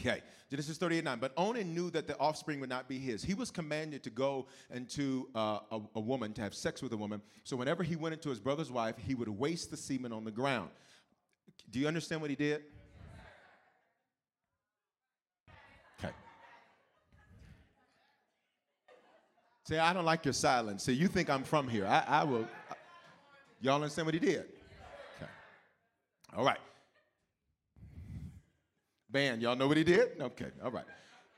Okay, 0.00 0.22
Genesis 0.50 0.78
38 0.78 1.04
9. 1.04 1.18
But 1.18 1.32
Onan 1.36 1.74
knew 1.74 1.90
that 1.90 2.06
the 2.06 2.18
offspring 2.18 2.60
would 2.60 2.70
not 2.70 2.88
be 2.88 2.98
his. 2.98 3.22
He 3.22 3.34
was 3.34 3.50
commanded 3.50 4.02
to 4.04 4.10
go 4.10 4.46
into 4.72 5.28
uh, 5.34 5.58
a, 5.70 5.80
a 5.96 6.00
woman, 6.00 6.32
to 6.34 6.40
have 6.40 6.54
sex 6.54 6.82
with 6.82 6.92
a 6.92 6.96
woman. 6.96 7.20
So, 7.44 7.56
whenever 7.56 7.82
he 7.82 7.96
went 7.96 8.14
into 8.14 8.30
his 8.30 8.40
brother's 8.40 8.70
wife, 8.70 8.96
he 8.96 9.14
would 9.14 9.28
waste 9.28 9.70
the 9.70 9.76
semen 9.76 10.12
on 10.12 10.24
the 10.24 10.30
ground. 10.30 10.70
Do 11.70 11.78
you 11.78 11.86
understand 11.86 12.20
what 12.20 12.30
he 12.30 12.36
did? 12.36 12.62
Okay. 15.98 16.12
Say, 19.64 19.78
I 19.78 19.92
don't 19.92 20.04
like 20.04 20.24
your 20.24 20.34
silence. 20.34 20.82
Say, 20.82 20.92
you 20.92 21.08
think 21.08 21.30
I'm 21.30 21.44
from 21.44 21.68
here. 21.68 21.86
I, 21.86 22.04
I 22.06 22.24
will. 22.24 22.48
I, 22.70 22.74
y'all 23.60 23.76
understand 23.76 24.06
what 24.06 24.14
he 24.14 24.20
did? 24.20 24.44
Okay. 25.16 25.30
All 26.36 26.44
right. 26.44 26.58
Band, 29.12 29.42
y'all 29.42 29.54
know 29.54 29.68
what 29.68 29.76
he 29.76 29.84
did? 29.84 30.12
Okay, 30.18 30.48
all 30.64 30.70
right. 30.70 30.86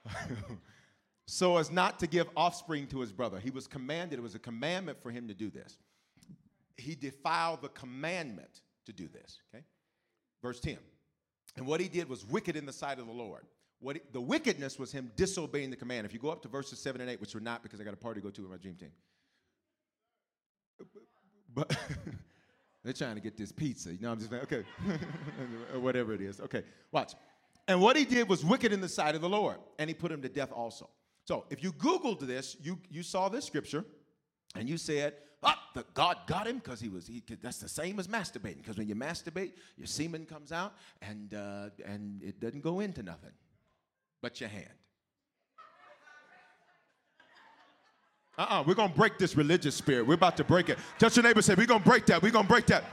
so 1.27 1.57
as 1.57 1.73
not 1.73 1.99
to 1.99 2.07
give 2.07 2.29
offspring 2.37 2.87
to 2.87 3.01
his 3.01 3.11
brother. 3.11 3.41
He 3.41 3.51
was 3.51 3.67
commanded, 3.67 4.21
it 4.21 4.23
was 4.23 4.37
a 4.37 4.39
commandment 4.39 5.03
for 5.03 5.11
him 5.11 5.27
to 5.27 5.35
do 5.35 5.51
this. 5.51 5.77
He 6.77 6.95
defiled 6.95 7.63
the 7.63 7.69
commandment 7.71 8.63
to 8.87 8.93
do 8.93 9.09
this, 9.09 9.41
okay? 9.53 9.65
Verse 10.41 10.61
10. 10.61 10.79
And 11.57 11.67
what 11.67 11.81
he 11.81 11.89
did 11.89 12.09
was 12.09 12.25
wicked 12.25 12.57
in 12.57 12.65
the 12.65 12.73
sight 12.73 12.99
of 13.01 13.07
the 13.07 13.13
Lord. 13.13 13.45
What 13.85 13.97
he, 13.97 14.03
the 14.13 14.21
wickedness 14.21 14.79
was 14.79 14.91
him 14.93 15.13
disobeying 15.15 15.69
the 15.69 15.77
command. 15.77 16.07
If 16.07 16.15
you 16.15 16.19
go 16.19 16.31
up 16.31 16.41
to 16.43 16.49
verses 16.49 16.79
7 16.79 17.03
and 17.03 17.11
8, 17.11 17.21
which 17.21 17.35
we're 17.35 17.43
not 17.43 17.63
because 17.63 17.83
I 17.83 17.85
got 17.85 17.93
a 17.93 17.99
party 17.99 18.23
to 18.23 18.25
go 18.25 18.31
to 18.31 18.41
with 18.41 18.51
my 18.51 18.57
dream 18.57 18.77
team. 18.77 18.89
But 21.55 21.77
they're 22.83 22.95
trying 22.95 23.17
to 23.17 23.21
get 23.21 23.37
this 23.37 23.53
pizza. 23.53 23.93
You 23.93 24.01
know, 24.01 24.13
I'm 24.13 24.19
just 24.19 24.33
like, 24.33 24.45
okay. 24.45 24.65
whatever 25.79 26.15
it 26.15 26.23
is. 26.23 26.41
Okay, 26.41 26.63
watch. 26.93 27.13
And 27.69 27.79
what 27.79 27.95
he 27.95 28.07
did 28.07 28.27
was 28.27 28.43
wicked 28.43 28.73
in 28.73 28.81
the 28.81 28.89
sight 28.89 29.15
of 29.17 29.21
the 29.21 29.29
Lord, 29.29 29.59
and 29.79 29.91
he 29.91 29.93
put 29.93 30.11
him 30.11 30.23
to 30.23 30.31
death 30.31 30.51
also. 30.51 30.89
So 31.27 31.45
if 31.51 31.63
you 31.63 31.71
Googled 31.73 32.21
this, 32.21 32.57
you, 32.63 32.79
you 32.91 33.03
saw 33.03 33.29
this 33.29 33.45
scripture, 33.45 33.85
and 34.55 34.67
you 34.67 34.79
said, 34.79 35.13
oh, 35.43 35.53
the 35.75 35.85
God 35.93 36.21
got 36.27 36.47
him 36.47 36.57
because 36.57 36.81
he 36.81 36.89
was, 36.89 37.07
he, 37.07 37.23
that's 37.43 37.59
the 37.59 37.69
same 37.69 37.99
as 37.99 38.09
masturbating. 38.09 38.57
Because 38.57 38.79
when 38.79 38.89
you 38.89 38.95
masturbate, 38.95 39.53
your 39.77 39.87
semen 39.87 40.25
comes 40.25 40.53
out, 40.53 40.73
and, 41.03 41.35
uh, 41.35 41.69
and 41.85 42.23
it 42.23 42.41
doesn't 42.41 42.63
go 42.63 42.81
into 42.81 43.03
nothing 43.03 43.33
but 44.25 44.41
your 44.41 44.49
hand. 44.49 44.65
Uh-uh, 48.39 48.65
we're 48.67 48.73
gonna 48.73 48.91
break 48.91 49.19
this 49.19 49.37
religious 49.37 49.75
spirit. 49.75 50.07
We're 50.07 50.15
about 50.15 50.39
to 50.39 50.45
break 50.45 50.71
it. 50.71 50.79
Touch 50.99 51.17
your 51.17 51.25
neighbor 51.25 51.43
say, 51.43 51.55
we're 51.55 51.67
gonna 51.67 51.85
break 51.85 52.07
that, 52.07 52.23
we're 52.23 52.33
gonna 52.33 52.49
break 52.49 52.65
that. 52.69 52.85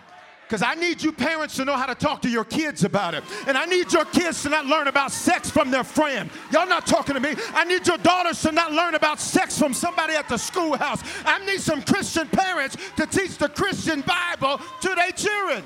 Because 0.44 0.62
I 0.62 0.76
need 0.76 1.02
you 1.02 1.14
parents 1.14 1.56
to 1.56 1.64
know 1.64 1.78
how 1.78 1.86
to 1.86 1.96
talk 1.96 2.22
to 2.24 2.30
your 2.30 2.44
kids 2.44 2.84
about 2.84 3.14
it. 3.14 3.24
And 3.48 3.58
I 3.58 3.64
need 3.64 3.94
your 3.94 4.04
kids 4.04 4.44
to 4.44 4.50
not 4.50 4.66
learn 4.66 4.90
about 4.90 5.14
sex 5.14 5.50
from 5.50 5.72
their 5.72 5.86
friend. 5.86 6.30
Y'all 6.52 6.68
not 6.68 6.86
talking 6.86 7.14
to 7.14 7.22
me. 7.22 7.36
I 7.54 7.64
need 7.64 7.88
your 7.88 7.98
daughters 8.00 8.42
to 8.42 8.52
not 8.52 8.74
learn 8.74 8.96
about 8.96 9.22
sex 9.22 9.58
from 9.58 9.74
somebody 9.74 10.16
at 10.16 10.28
the 10.28 10.36
schoolhouse. 10.36 11.02
I 11.26 11.46
need 11.46 11.62
some 11.62 11.82
Christian 11.82 12.28
parents 12.28 12.76
to 12.98 13.06
teach 13.06 13.38
the 13.38 13.48
Christian 13.48 14.02
Bible 14.02 14.60
to 14.82 14.96
their 14.96 15.12
children. 15.12 15.64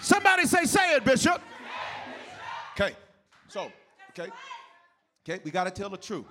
Somebody 0.00 0.46
say, 0.46 0.64
say 0.64 0.94
it, 0.94 1.04
Bishop. 1.04 1.42
Okay, 2.72 2.96
so, 3.48 3.70
okay, 4.18 4.30
okay, 5.28 5.42
we 5.44 5.50
got 5.50 5.64
to 5.64 5.70
tell 5.70 5.90
the 5.90 5.96
truth. 5.96 6.26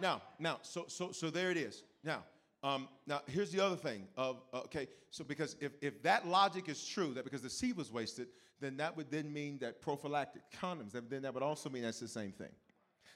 Now, 0.00 0.22
now, 0.38 0.58
so, 0.62 0.84
so, 0.88 1.12
so 1.12 1.30
there 1.30 1.50
it 1.50 1.56
is. 1.56 1.82
Now, 2.04 2.22
um, 2.62 2.88
now, 3.06 3.22
here's 3.26 3.50
the 3.50 3.64
other 3.64 3.76
thing. 3.76 4.06
Of 4.16 4.42
uh, 4.52 4.58
okay, 4.60 4.88
so 5.10 5.24
because 5.24 5.56
if, 5.60 5.72
if 5.80 6.02
that 6.02 6.26
logic 6.26 6.68
is 6.68 6.84
true, 6.84 7.14
that 7.14 7.24
because 7.24 7.42
the 7.42 7.50
seed 7.50 7.76
was 7.76 7.92
wasted, 7.92 8.28
then 8.60 8.76
that 8.78 8.96
would 8.96 9.10
then 9.10 9.32
mean 9.32 9.58
that 9.60 9.80
prophylactic 9.80 10.42
condoms. 10.60 10.92
Then 10.92 11.22
that 11.22 11.34
would 11.34 11.42
also 11.42 11.68
mean 11.70 11.82
that's 11.82 12.00
the 12.00 12.08
same 12.08 12.32
thing. 12.32 12.50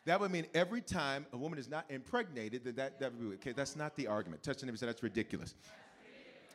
That 0.04 0.20
would 0.20 0.32
mean 0.32 0.46
every 0.54 0.80
time 0.80 1.26
a 1.32 1.36
woman 1.36 1.58
is 1.58 1.68
not 1.68 1.84
impregnated, 1.88 2.64
that 2.64 2.76
that, 2.76 3.00
that 3.00 3.12
would 3.12 3.30
be 3.30 3.34
okay. 3.36 3.52
That's 3.52 3.76
not 3.76 3.96
the 3.96 4.08
argument. 4.08 4.42
Touch 4.42 4.58
the 4.58 4.66
neighbor 4.66 4.76
say 4.76 4.86
that's 4.86 5.02
ridiculous. 5.02 5.54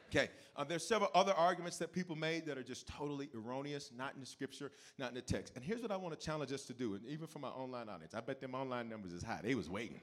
Okay, 0.10 0.30
uh, 0.56 0.64
there's 0.64 0.88
several 0.88 1.12
other 1.14 1.34
arguments 1.34 1.78
that 1.78 1.92
people 1.92 2.16
made 2.16 2.46
that 2.46 2.58
are 2.58 2.64
just 2.64 2.88
totally 2.88 3.30
erroneous, 3.36 3.92
not 3.96 4.14
in 4.14 4.22
the 4.22 4.26
scripture, 4.26 4.72
not 4.98 5.10
in 5.10 5.16
the 5.16 5.22
text. 5.22 5.54
And 5.56 5.64
here's 5.64 5.82
what 5.82 5.92
I 5.92 5.98
want 5.98 6.18
to 6.18 6.26
challenge 6.26 6.54
us 6.54 6.64
to 6.66 6.74
do, 6.74 6.96
and 6.96 7.06
even 7.08 7.28
for 7.28 7.40
my 7.40 7.50
online 7.50 7.90
audience, 7.90 8.14
I 8.16 8.22
bet 8.22 8.40
them 8.40 8.56
online 8.56 8.88
numbers 8.88 9.12
is 9.12 9.24
high. 9.24 9.42
They 9.44 9.56
was 9.56 9.70
waiting 9.70 10.02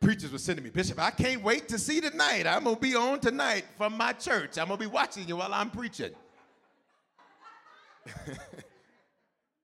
preachers 0.00 0.30
were 0.32 0.38
sending 0.38 0.64
me, 0.64 0.70
Bishop, 0.70 0.98
I 0.98 1.10
can't 1.10 1.42
wait 1.42 1.68
to 1.68 1.78
see 1.78 2.00
tonight. 2.00 2.46
I'm 2.46 2.64
to 2.64 2.76
be 2.76 2.94
on 2.94 3.20
tonight 3.20 3.64
from 3.76 3.96
my 3.96 4.12
church. 4.12 4.58
I'm 4.58 4.68
to 4.68 4.76
be 4.76 4.86
watching 4.86 5.26
you 5.26 5.36
while 5.36 5.52
I'm 5.52 5.70
preaching. 5.70 6.12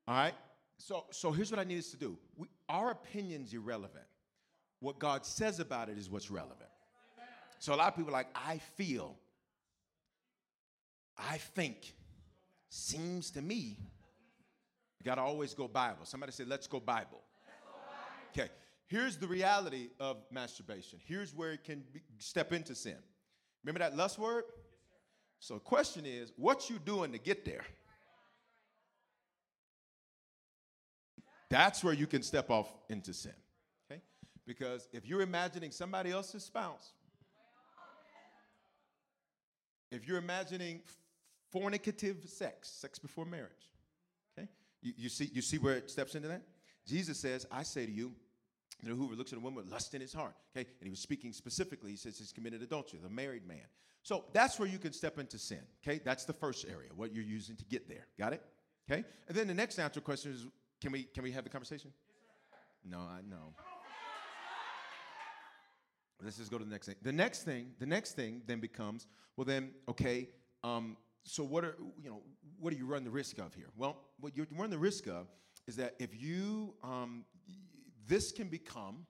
All 0.07 0.15
right? 0.15 0.35
So, 0.77 1.05
so 1.11 1.33
here's 1.33 1.51
what 1.51 1.61
I 1.61 1.65
need 1.65 1.79
us 1.79 1.91
to 1.91 1.97
do. 1.97 2.19
We, 2.37 2.49
our 2.69 2.91
opinion's 2.91 3.55
irrelevant. 3.55 4.05
What 4.81 4.99
God 4.99 5.25
says 5.25 5.61
about 5.61 5.89
it 5.89 5.97
is 5.97 6.11
what's 6.11 6.31
relevant. 6.31 6.69
So 7.65 7.75
a 7.75 7.77
lot 7.77 7.89
of 7.89 7.97
people 7.97 8.11
are 8.11 8.13
like, 8.13 8.29
I 8.35 8.59
feel, 8.77 9.17
I 11.17 11.39
think, 11.39 11.95
seems 12.69 13.31
to 13.31 13.41
me. 13.41 13.79
You 14.99 15.05
got 15.07 15.15
to 15.15 15.23
always 15.23 15.55
go 15.55 15.67
Bible. 15.67 16.05
Somebody 16.05 16.33
say, 16.33 16.45
let's 16.45 16.67
go 16.67 16.79
Bible. 16.79 17.23
Okay. 18.37 18.51
Here's 18.87 19.17
the 19.17 19.27
reality 19.27 19.89
of 19.99 20.19
masturbation. 20.31 20.99
Here's 21.07 21.35
where 21.35 21.53
it 21.53 21.65
can 21.65 21.85
be, 21.91 22.03
step 22.19 22.53
into 22.53 22.75
sin. 22.75 22.99
Remember 23.65 23.79
that 23.79 23.97
lust 23.97 24.19
word? 24.19 24.45
So 25.39 25.55
the 25.55 25.61
question 25.61 26.05
is, 26.05 26.33
what 26.37 26.69
you 26.69 26.79
doing 26.79 27.13
to 27.13 27.19
get 27.19 27.47
there? 27.47 27.65
That's 31.49 31.83
where 31.83 31.95
you 31.95 32.07
can 32.07 32.23
step 32.23 32.51
off 32.51 32.71
into 32.91 33.15
sin. 33.15 33.33
Okay? 33.91 34.03
Because 34.47 34.87
if 34.93 35.07
you're 35.07 35.23
imagining 35.23 35.71
somebody 35.71 36.11
else's 36.11 36.45
spouse, 36.45 36.93
if 39.91 40.07
you're 40.07 40.19
imagining 40.19 40.81
fornicative 41.55 42.29
sex, 42.29 42.69
sex 42.69 42.99
before 42.99 43.25
marriage, 43.25 43.71
okay? 44.37 44.49
You, 44.83 44.93
you, 44.97 45.09
see, 45.09 45.31
you 45.33 45.43
see 45.43 45.59
where 45.59 45.75
it 45.75 45.91
steps 45.91 46.15
into 46.15 46.29
that? 46.29 46.43
Jesus 46.87 47.19
says, 47.19 47.47
I 47.51 47.63
say 47.63 47.87
to 47.87 47.93
you, 47.93 48.13
you 48.83 48.89
know, 48.89 48.97
whoever 48.97 49.15
looks 49.15 49.33
at 49.33 49.39
a 49.39 49.41
woman 49.41 49.65
with 49.65 49.73
lust 49.73 49.95
in 49.95 50.01
his 50.01 50.13
heart, 50.13 50.35
okay? 50.55 50.69
And 50.81 50.85
he 50.85 50.91
was 50.91 51.01
speaking 51.01 51.33
specifically, 51.33 51.93
he 51.93 51.97
says 51.97 52.19
he's 52.19 52.33
committed 52.33 52.63
adultery, 52.63 52.99
the 53.03 53.09
married 53.09 53.47
man. 53.47 53.65
So 54.03 54.27
that's 54.33 54.59
where 54.59 54.69
you 54.69 54.79
can 54.79 54.93
step 54.93 55.19
into 55.19 55.39
sin, 55.39 55.61
okay? 55.83 56.01
That's 56.05 56.25
the 56.25 56.35
first 56.35 56.67
area, 56.69 56.91
what 56.95 57.15
you're 57.15 57.25
using 57.25 57.57
to 57.57 57.65
get 57.65 57.89
there. 57.89 58.07
Got 58.19 58.35
it? 58.35 58.43
Okay? 58.91 59.05
And 59.29 59.37
then 59.37 59.47
the 59.47 59.55
next 59.55 59.79
answer 59.79 60.01
question 60.01 60.33
is 60.33 60.47
can 60.81 60.93
we 60.93 61.05
can 61.05 61.23
we 61.23 61.33
have 61.33 61.45
the 61.45 61.51
conversation? 61.51 61.93
No, 62.85 62.99
I 62.99 63.21
know. 63.29 63.55
Let's 66.25 66.39
just 66.39 66.51
go 66.51 66.59
to 66.59 66.65
the 66.65 66.71
next 66.71 66.87
thing. 66.87 66.97
The 67.03 67.13
next 67.13 67.43
thing, 67.43 67.73
the 67.79 67.87
next 67.87 68.13
thing 68.13 68.43
then 68.47 68.61
becomes, 68.61 69.07
well 69.37 69.45
then, 69.45 69.71
okay, 69.89 70.29
um, 70.63 70.97
so 71.23 71.45
what 71.45 71.65
are 71.65 71.77
you 72.03 72.11
know, 72.11 72.23
what 72.59 72.71
do 72.73 72.77
you 72.79 72.87
run 72.87 73.05
the 73.05 73.11
risk 73.11 73.39
of 73.39 73.55
here? 73.55 73.69
Well, 73.77 73.99
what 74.21 74.37
you 74.37 74.47
run 74.57 74.71
the 74.71 74.79
risk 74.79 75.07
of 75.07 75.29
is 75.67 75.77
that 75.77 75.95
if 75.99 76.21
you 76.21 76.75
um, 76.83 77.25
this 78.07 78.33
can 78.33 78.49
become 78.49 79.07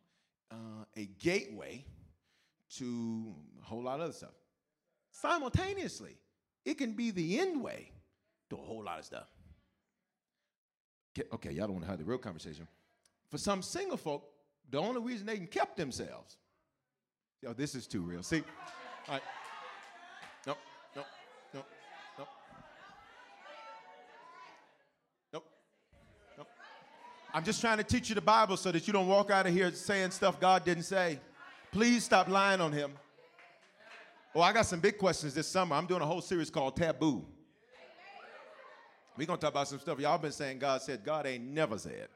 uh, 0.51 0.85
a 0.97 1.07
gateway 1.19 1.85
to 2.77 3.35
a 3.61 3.65
whole 3.65 3.83
lot 3.83 3.97
of 3.97 4.03
other 4.03 4.13
stuff. 4.13 4.35
Simultaneously, 5.13 6.17
it 6.65 6.79
can 6.79 6.93
be 6.93 7.11
the 7.11 7.39
end 7.39 7.63
way 7.63 7.93
to 8.51 8.57
a 8.57 8.61
whole 8.61 8.83
lot 8.85 8.99
of 8.99 9.05
stuff. 9.05 9.29
Okay, 11.33 11.53
y'all 11.53 11.67
don't 11.67 11.75
want 11.75 11.85
to 11.85 11.91
have 11.91 11.99
the 11.99 12.05
real 12.05 12.19
conversation. 12.19 12.67
For 13.31 13.39
some 13.39 13.63
single 13.63 13.97
folk, 13.97 14.25
the 14.71 14.79
only 14.79 15.01
reason 15.01 15.27
they 15.27 15.37
can 15.37 15.47
kept 15.47 15.77
themselves. 15.77 16.37
Yo, 17.45 17.53
this 17.53 17.75
is 17.75 17.87
too 17.87 18.01
real. 18.01 18.23
See, 18.23 18.43
all 19.07 19.13
right. 19.13 19.23
Nope, 20.47 20.57
nope, 20.97 21.05
nope, 21.53 21.67
nope. 25.35 26.47
I'm 27.35 27.45
just 27.45 27.61
trying 27.61 27.77
to 27.77 27.85
teach 27.85 28.09
you 28.09 28.15
the 28.15 28.23
Bible 28.23 28.57
so 28.57 28.73
that 28.73 28.87
you 28.87 28.95
don't 28.95 29.09
walk 29.09 29.31
out 29.31 29.47
of 29.47 29.53
here 29.53 29.71
saying 29.73 30.13
stuff 30.13 30.41
God 30.41 30.65
didn't 30.65 30.85
say. 30.85 31.19
Please 31.71 32.03
stop 32.03 32.29
lying 32.29 32.63
on 32.63 32.73
him. 32.73 32.93
Oh, 34.35 34.41
I 34.41 34.55
got 34.55 34.65
some 34.65 34.81
big 34.81 34.97
questions 34.97 35.35
this 35.35 35.47
summer. 35.47 35.77
I'm 35.77 35.85
doing 35.85 36.01
a 36.01 36.07
whole 36.07 36.23
series 36.23 36.49
called 36.49 36.79
Taboo. 36.79 37.27
We're 39.19 39.27
gonna 39.27 39.39
talk 39.39 39.51
about 39.51 39.69
some 39.69 39.81
stuff. 39.81 40.01
Y'all 40.01 40.17
been 40.17 40.33
saying 40.33 40.61
God 40.61 40.81
said. 40.81 41.05
God 41.05 41.27
ain't 41.27 41.45
never 41.45 41.77
said. 41.77 42.09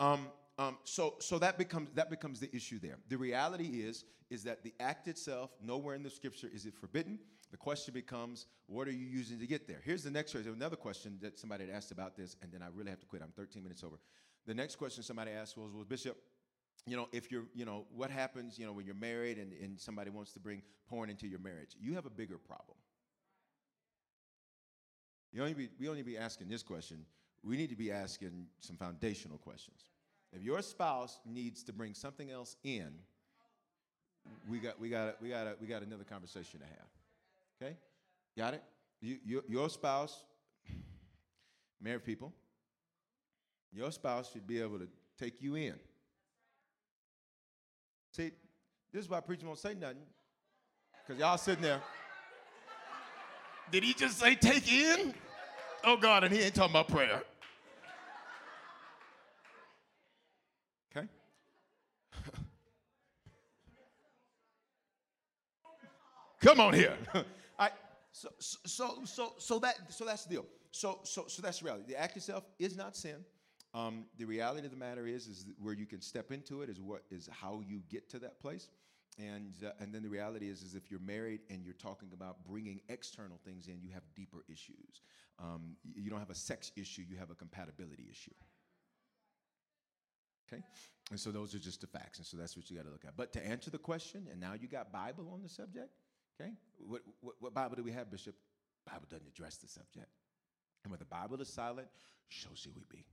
Um, 0.00 0.28
um, 0.58 0.78
so 0.84 1.14
so 1.18 1.38
that 1.38 1.58
becomes 1.58 1.88
that 1.94 2.10
becomes 2.10 2.40
the 2.40 2.54
issue 2.54 2.78
there. 2.78 2.98
The 3.08 3.16
reality 3.16 3.82
is 3.82 4.04
is 4.30 4.44
that 4.44 4.62
the 4.62 4.72
act 4.80 5.08
itself, 5.08 5.50
nowhere 5.62 5.94
in 5.94 6.02
the 6.02 6.10
scripture 6.10 6.48
is 6.52 6.64
it 6.66 6.74
forbidden. 6.74 7.18
The 7.50 7.58
question 7.58 7.92
becomes, 7.92 8.46
what 8.66 8.88
are 8.88 8.92
you 8.92 9.04
using 9.04 9.38
to 9.38 9.46
get 9.46 9.68
there? 9.68 9.82
Here's 9.84 10.02
the 10.02 10.10
next 10.10 10.32
question. 10.32 10.54
Another 10.54 10.76
question 10.76 11.18
that 11.20 11.38
somebody 11.38 11.66
had 11.66 11.74
asked 11.74 11.92
about 11.92 12.16
this, 12.16 12.34
and 12.40 12.50
then 12.50 12.62
I 12.62 12.68
really 12.74 12.88
have 12.88 13.00
to 13.00 13.06
quit. 13.06 13.20
I'm 13.20 13.32
13 13.36 13.62
minutes 13.62 13.84
over. 13.84 13.96
The 14.46 14.54
next 14.54 14.76
question 14.76 15.02
somebody 15.02 15.32
asked 15.32 15.58
was, 15.58 15.70
well, 15.74 15.84
Bishop, 15.84 16.16
you 16.86 16.96
know, 16.96 17.08
if 17.12 17.30
you're, 17.30 17.44
you 17.54 17.66
know, 17.66 17.84
what 17.94 18.10
happens, 18.10 18.58
you 18.58 18.64
know, 18.64 18.72
when 18.72 18.86
you're 18.86 18.94
married 18.94 19.36
and, 19.36 19.52
and 19.52 19.78
somebody 19.78 20.08
wants 20.08 20.32
to 20.32 20.40
bring 20.40 20.62
porn 20.88 21.10
into 21.10 21.26
your 21.26 21.40
marriage? 21.40 21.76
You 21.78 21.94
have 21.94 22.06
a 22.06 22.10
bigger 22.10 22.38
problem. 22.38 22.78
You 25.30 25.42
only 25.42 25.54
be, 25.54 25.68
we 25.78 25.88
only 25.90 26.02
be 26.02 26.16
asking 26.16 26.48
this 26.48 26.62
question. 26.62 27.04
We 27.44 27.58
need 27.58 27.68
to 27.68 27.76
be 27.76 27.92
asking 27.92 28.46
some 28.60 28.76
foundational 28.76 29.36
questions. 29.36 29.84
If 30.34 30.42
your 30.42 30.62
spouse 30.62 31.18
needs 31.26 31.62
to 31.64 31.72
bring 31.72 31.94
something 31.94 32.30
else 32.30 32.56
in, 32.64 32.90
we 34.48 34.58
got, 34.58 34.80
we 34.80 34.88
got, 34.88 35.20
we 35.20 35.28
got, 35.28 35.60
we 35.60 35.66
got 35.66 35.82
another 35.82 36.04
conversation 36.04 36.60
to 36.60 36.66
have. 36.66 36.88
Okay, 37.60 37.76
got 38.36 38.54
it? 38.54 38.62
You, 39.00 39.18
you, 39.24 39.44
your 39.48 39.68
spouse, 39.68 40.24
married 41.80 42.04
people, 42.04 42.32
your 43.72 43.90
spouse 43.90 44.32
should 44.32 44.46
be 44.46 44.60
able 44.60 44.78
to 44.78 44.88
take 45.18 45.42
you 45.42 45.56
in. 45.56 45.74
See, 48.12 48.30
this 48.92 49.04
is 49.04 49.10
why 49.10 49.20
preachers 49.20 49.44
won't 49.44 49.58
say 49.58 49.74
nothing, 49.74 50.02
because 51.06 51.20
y'all 51.20 51.36
sitting 51.36 51.62
there. 51.62 51.80
Did 53.70 53.84
he 53.84 53.94
just 53.94 54.18
say 54.18 54.34
take 54.34 54.70
in? 54.70 55.14
Oh 55.84 55.96
God, 55.96 56.24
and 56.24 56.32
he 56.32 56.40
ain't 56.40 56.54
talking 56.54 56.72
about 56.72 56.88
prayer. 56.88 57.22
Okay? 60.94 61.08
Come 66.42 66.58
on 66.58 66.74
here. 66.74 66.96
I, 67.58 67.70
so, 68.10 68.28
so, 68.38 68.98
so, 69.04 69.32
so, 69.38 69.58
that, 69.60 69.76
so 69.90 70.04
that's 70.04 70.24
the 70.24 70.34
deal. 70.34 70.46
So, 70.72 70.98
so, 71.04 71.24
so 71.28 71.40
that's 71.40 71.60
the 71.60 71.66
reality. 71.66 71.84
The 71.86 72.00
act 72.00 72.16
itself 72.16 72.44
is 72.58 72.76
not 72.76 72.96
sin. 72.96 73.24
Um, 73.74 74.04
the 74.18 74.24
reality 74.24 74.66
of 74.66 74.72
the 74.72 74.76
matter 74.76 75.06
is, 75.06 75.28
is 75.28 75.46
where 75.58 75.72
you 75.72 75.86
can 75.86 76.00
step 76.00 76.30
into 76.32 76.62
it 76.62 76.68
is 76.68 76.80
what 76.80 77.04
is 77.10 77.28
how 77.30 77.62
you 77.66 77.80
get 77.88 78.10
to 78.10 78.18
that 78.18 78.40
place. 78.40 78.68
And, 79.18 79.54
uh, 79.64 79.70
and 79.78 79.94
then 79.94 80.02
the 80.02 80.08
reality 80.08 80.48
is, 80.48 80.62
is 80.62 80.74
if 80.74 80.90
you're 80.90 81.00
married 81.00 81.40
and 81.48 81.64
you're 81.64 81.74
talking 81.74 82.08
about 82.12 82.44
bringing 82.44 82.80
external 82.88 83.38
things 83.44 83.68
in, 83.68 83.80
you 83.80 83.90
have 83.92 84.02
deeper 84.16 84.44
issues. 84.48 85.02
Um, 85.38 85.76
you 85.94 86.10
don't 86.10 86.18
have 86.18 86.30
a 86.30 86.34
sex 86.34 86.72
issue, 86.76 87.02
you 87.08 87.16
have 87.18 87.30
a 87.30 87.34
compatibility 87.34 88.08
issue. 88.10 88.34
Okay? 90.50 90.62
And 91.10 91.20
so 91.20 91.30
those 91.30 91.54
are 91.54 91.58
just 91.58 91.82
the 91.82 91.86
facts. 91.86 92.18
And 92.18 92.26
so 92.26 92.36
that's 92.36 92.56
what 92.56 92.70
you 92.70 92.76
got 92.76 92.84
to 92.86 92.90
look 92.90 93.04
at. 93.06 93.16
But 93.16 93.32
to 93.34 93.46
answer 93.46 93.70
the 93.70 93.78
question, 93.78 94.26
and 94.30 94.40
now 94.40 94.54
you 94.60 94.66
got 94.66 94.92
Bible 94.92 95.30
on 95.32 95.42
the 95.42 95.48
subject, 95.48 95.90
okay? 96.40 96.52
What, 96.78 97.02
what, 97.20 97.34
what 97.40 97.54
Bible 97.54 97.76
do 97.76 97.82
we 97.82 97.92
have, 97.92 98.10
Bishop? 98.10 98.34
Bible 98.86 99.06
doesn't 99.10 99.28
address 99.28 99.56
the 99.56 99.68
subject. 99.68 100.08
And 100.84 100.90
when 100.90 100.98
the 100.98 101.04
Bible 101.04 101.40
is 101.40 101.48
silent, 101.48 101.88
so 102.28 102.48
should 102.54 102.74
we 102.74 102.82
be. 102.90 103.04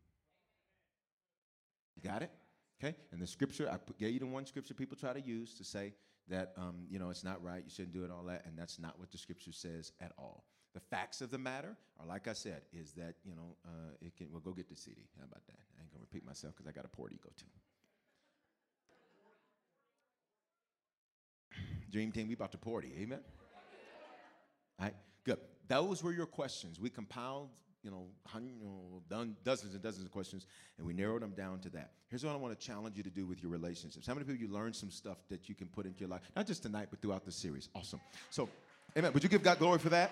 You 1.95 2.09
got 2.09 2.24
it? 2.24 2.32
Okay? 2.82 2.95
And 3.11 3.22
the 3.22 3.28
scripture, 3.28 3.70
I 3.70 3.78
gave 3.99 4.13
you 4.13 4.20
the 4.20 4.26
one 4.26 4.45
scripture 4.45 4.74
people 4.74 4.97
try 4.97 5.13
to 5.13 5.22
use 5.22 5.53
to 5.55 5.63
say 5.63 5.93
that, 6.30 6.53
um, 6.57 6.86
you 6.89 6.99
know, 6.99 7.09
it's 7.09 7.24
not 7.24 7.43
right, 7.43 7.61
you 7.63 7.70
shouldn't 7.70 7.93
do 7.93 8.03
it, 8.03 8.11
all 8.11 8.24
that, 8.26 8.45
and 8.45 8.57
that's 8.57 8.80
not 8.80 8.97
what 8.97 9.11
the 9.11 9.17
scripture 9.17 9.51
says 9.51 9.91
at 9.99 10.11
all. 10.17 10.45
The 10.74 10.80
facts 10.80 11.22
of 11.22 11.32
the 11.32 11.38
matter 11.38 11.76
are, 11.99 12.05
like 12.05 12.28
I 12.28 12.34
said, 12.34 12.61
is 12.72 12.93
that, 12.93 13.15
you 13.26 13.36
know, 13.36 13.57
uh, 13.65 13.91
it 14.01 14.15
can, 14.15 14.32
well, 14.32 14.39
go 14.39 14.51
get 14.51 14.70
the 14.70 14.76
CD. 14.76 15.09
How 15.17 15.26
about 15.26 15.45
that? 15.47 15.59
I 15.78 15.82
ain't 15.82 15.91
to 15.91 15.99
repeat 15.99 16.26
myself 16.26 16.55
because 16.55 16.67
I 16.67 16.72
got 16.72 16.86
a 16.86 16.95
party 16.95 17.15
to 17.15 17.22
go 17.22 17.32
Dream 21.89 22.11
team, 22.11 22.27
we 22.27 22.33
about 22.33 22.51
to 22.51 22.57
party. 22.57 22.93
Amen? 22.99 23.19
All 24.79 24.85
right, 24.85 24.95
good. 25.23 25.39
Those 25.67 26.03
were 26.03 26.13
your 26.13 26.25
questions. 26.25 26.79
We 26.79 26.89
compiled 26.89 27.49
you 27.83 27.91
know, 27.91 28.07
dozens 29.43 29.73
and 29.73 29.81
dozens 29.81 30.05
of 30.05 30.11
questions, 30.11 30.45
and 30.77 30.85
we 30.85 30.93
narrowed 30.93 31.21
them 31.21 31.31
down 31.31 31.59
to 31.59 31.69
that. 31.69 31.91
Here's 32.09 32.25
what 32.25 32.33
I 32.33 32.35
want 32.35 32.59
to 32.59 32.65
challenge 32.65 32.97
you 32.97 33.03
to 33.03 33.09
do 33.09 33.25
with 33.25 33.41
your 33.41 33.51
relationships. 33.51 34.05
How 34.05 34.13
many 34.13 34.25
people 34.25 34.41
you 34.41 34.51
learned 34.51 34.75
some 34.75 34.91
stuff 34.91 35.17
that 35.29 35.47
you 35.47 35.55
can 35.55 35.67
put 35.67 35.85
into 35.85 36.01
your 36.01 36.09
life, 36.09 36.21
not 36.35 36.45
just 36.45 36.63
tonight, 36.63 36.87
but 36.89 37.01
throughout 37.01 37.23
the 37.23 37.31
series? 37.31 37.69
Awesome. 37.73 38.01
So, 38.29 38.49
amen. 38.97 39.13
Would 39.13 39.23
you 39.23 39.29
give 39.29 39.43
God 39.43 39.59
glory 39.59 39.79
for 39.79 39.89
that? 39.89 40.11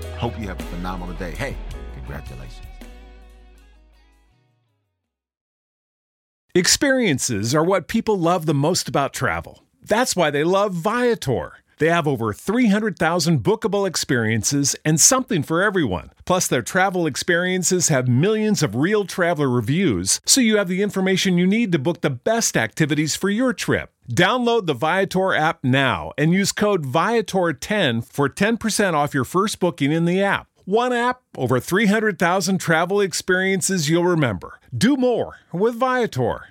Hope 0.21 0.39
you 0.39 0.47
have 0.49 0.59
a 0.59 0.63
phenomenal 0.65 1.15
day. 1.15 1.31
Hey, 1.31 1.57
congratulations. 1.95 2.67
Experiences 6.53 7.55
are 7.55 7.63
what 7.63 7.87
people 7.87 8.19
love 8.19 8.45
the 8.45 8.53
most 8.53 8.87
about 8.87 9.13
travel. 9.13 9.63
That's 9.81 10.15
why 10.15 10.29
they 10.29 10.43
love 10.43 10.75
Viator. 10.75 11.53
They 11.79 11.89
have 11.89 12.07
over 12.07 12.33
300,000 12.33 13.41
bookable 13.41 13.87
experiences 13.87 14.75
and 14.85 15.01
something 15.01 15.41
for 15.41 15.63
everyone. 15.63 16.11
Plus, 16.25 16.47
their 16.47 16.61
travel 16.61 17.07
experiences 17.07 17.87
have 17.87 18.07
millions 18.07 18.61
of 18.61 18.75
real 18.75 19.05
traveler 19.05 19.49
reviews, 19.49 20.21
so 20.23 20.39
you 20.39 20.57
have 20.57 20.67
the 20.67 20.83
information 20.83 21.39
you 21.39 21.47
need 21.47 21.71
to 21.71 21.79
book 21.79 22.01
the 22.01 22.11
best 22.11 22.55
activities 22.55 23.15
for 23.15 23.31
your 23.31 23.53
trip. 23.53 23.89
Download 24.11 24.65
the 24.65 24.73
Viator 24.73 25.33
app 25.33 25.63
now 25.63 26.11
and 26.17 26.33
use 26.33 26.51
code 26.51 26.85
Viator10 26.85 28.03
for 28.03 28.27
10% 28.27 28.93
off 28.93 29.13
your 29.13 29.23
first 29.23 29.59
booking 29.61 29.93
in 29.93 30.03
the 30.03 30.21
app. 30.21 30.47
One 30.65 30.91
app, 30.91 31.21
over 31.37 31.61
300,000 31.61 32.57
travel 32.57 32.99
experiences 32.99 33.89
you'll 33.89 34.03
remember. 34.03 34.59
Do 34.77 34.97
more 34.97 35.37
with 35.53 35.75
Viator. 35.75 36.47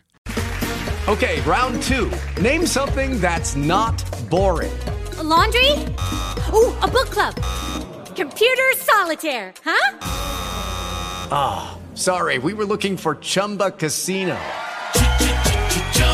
Okay, 1.07 1.43
round 1.43 1.83
two. 1.83 2.11
Name 2.41 2.65
something 2.65 3.21
that's 3.21 3.57
not 3.57 4.03
boring. 4.31 4.73
A 5.19 5.23
laundry? 5.23 5.73
Ooh, 6.55 6.75
a 6.81 6.89
book 6.89 7.11
club. 7.11 7.35
Computer 8.17 8.71
solitaire, 8.77 9.53
huh? 9.63 9.99
Ah, 11.31 11.77
oh, 11.77 11.95
sorry, 11.95 12.39
we 12.39 12.55
were 12.55 12.65
looking 12.65 12.97
for 12.97 13.17
Chumba 13.17 13.71
Casino. 13.71 14.39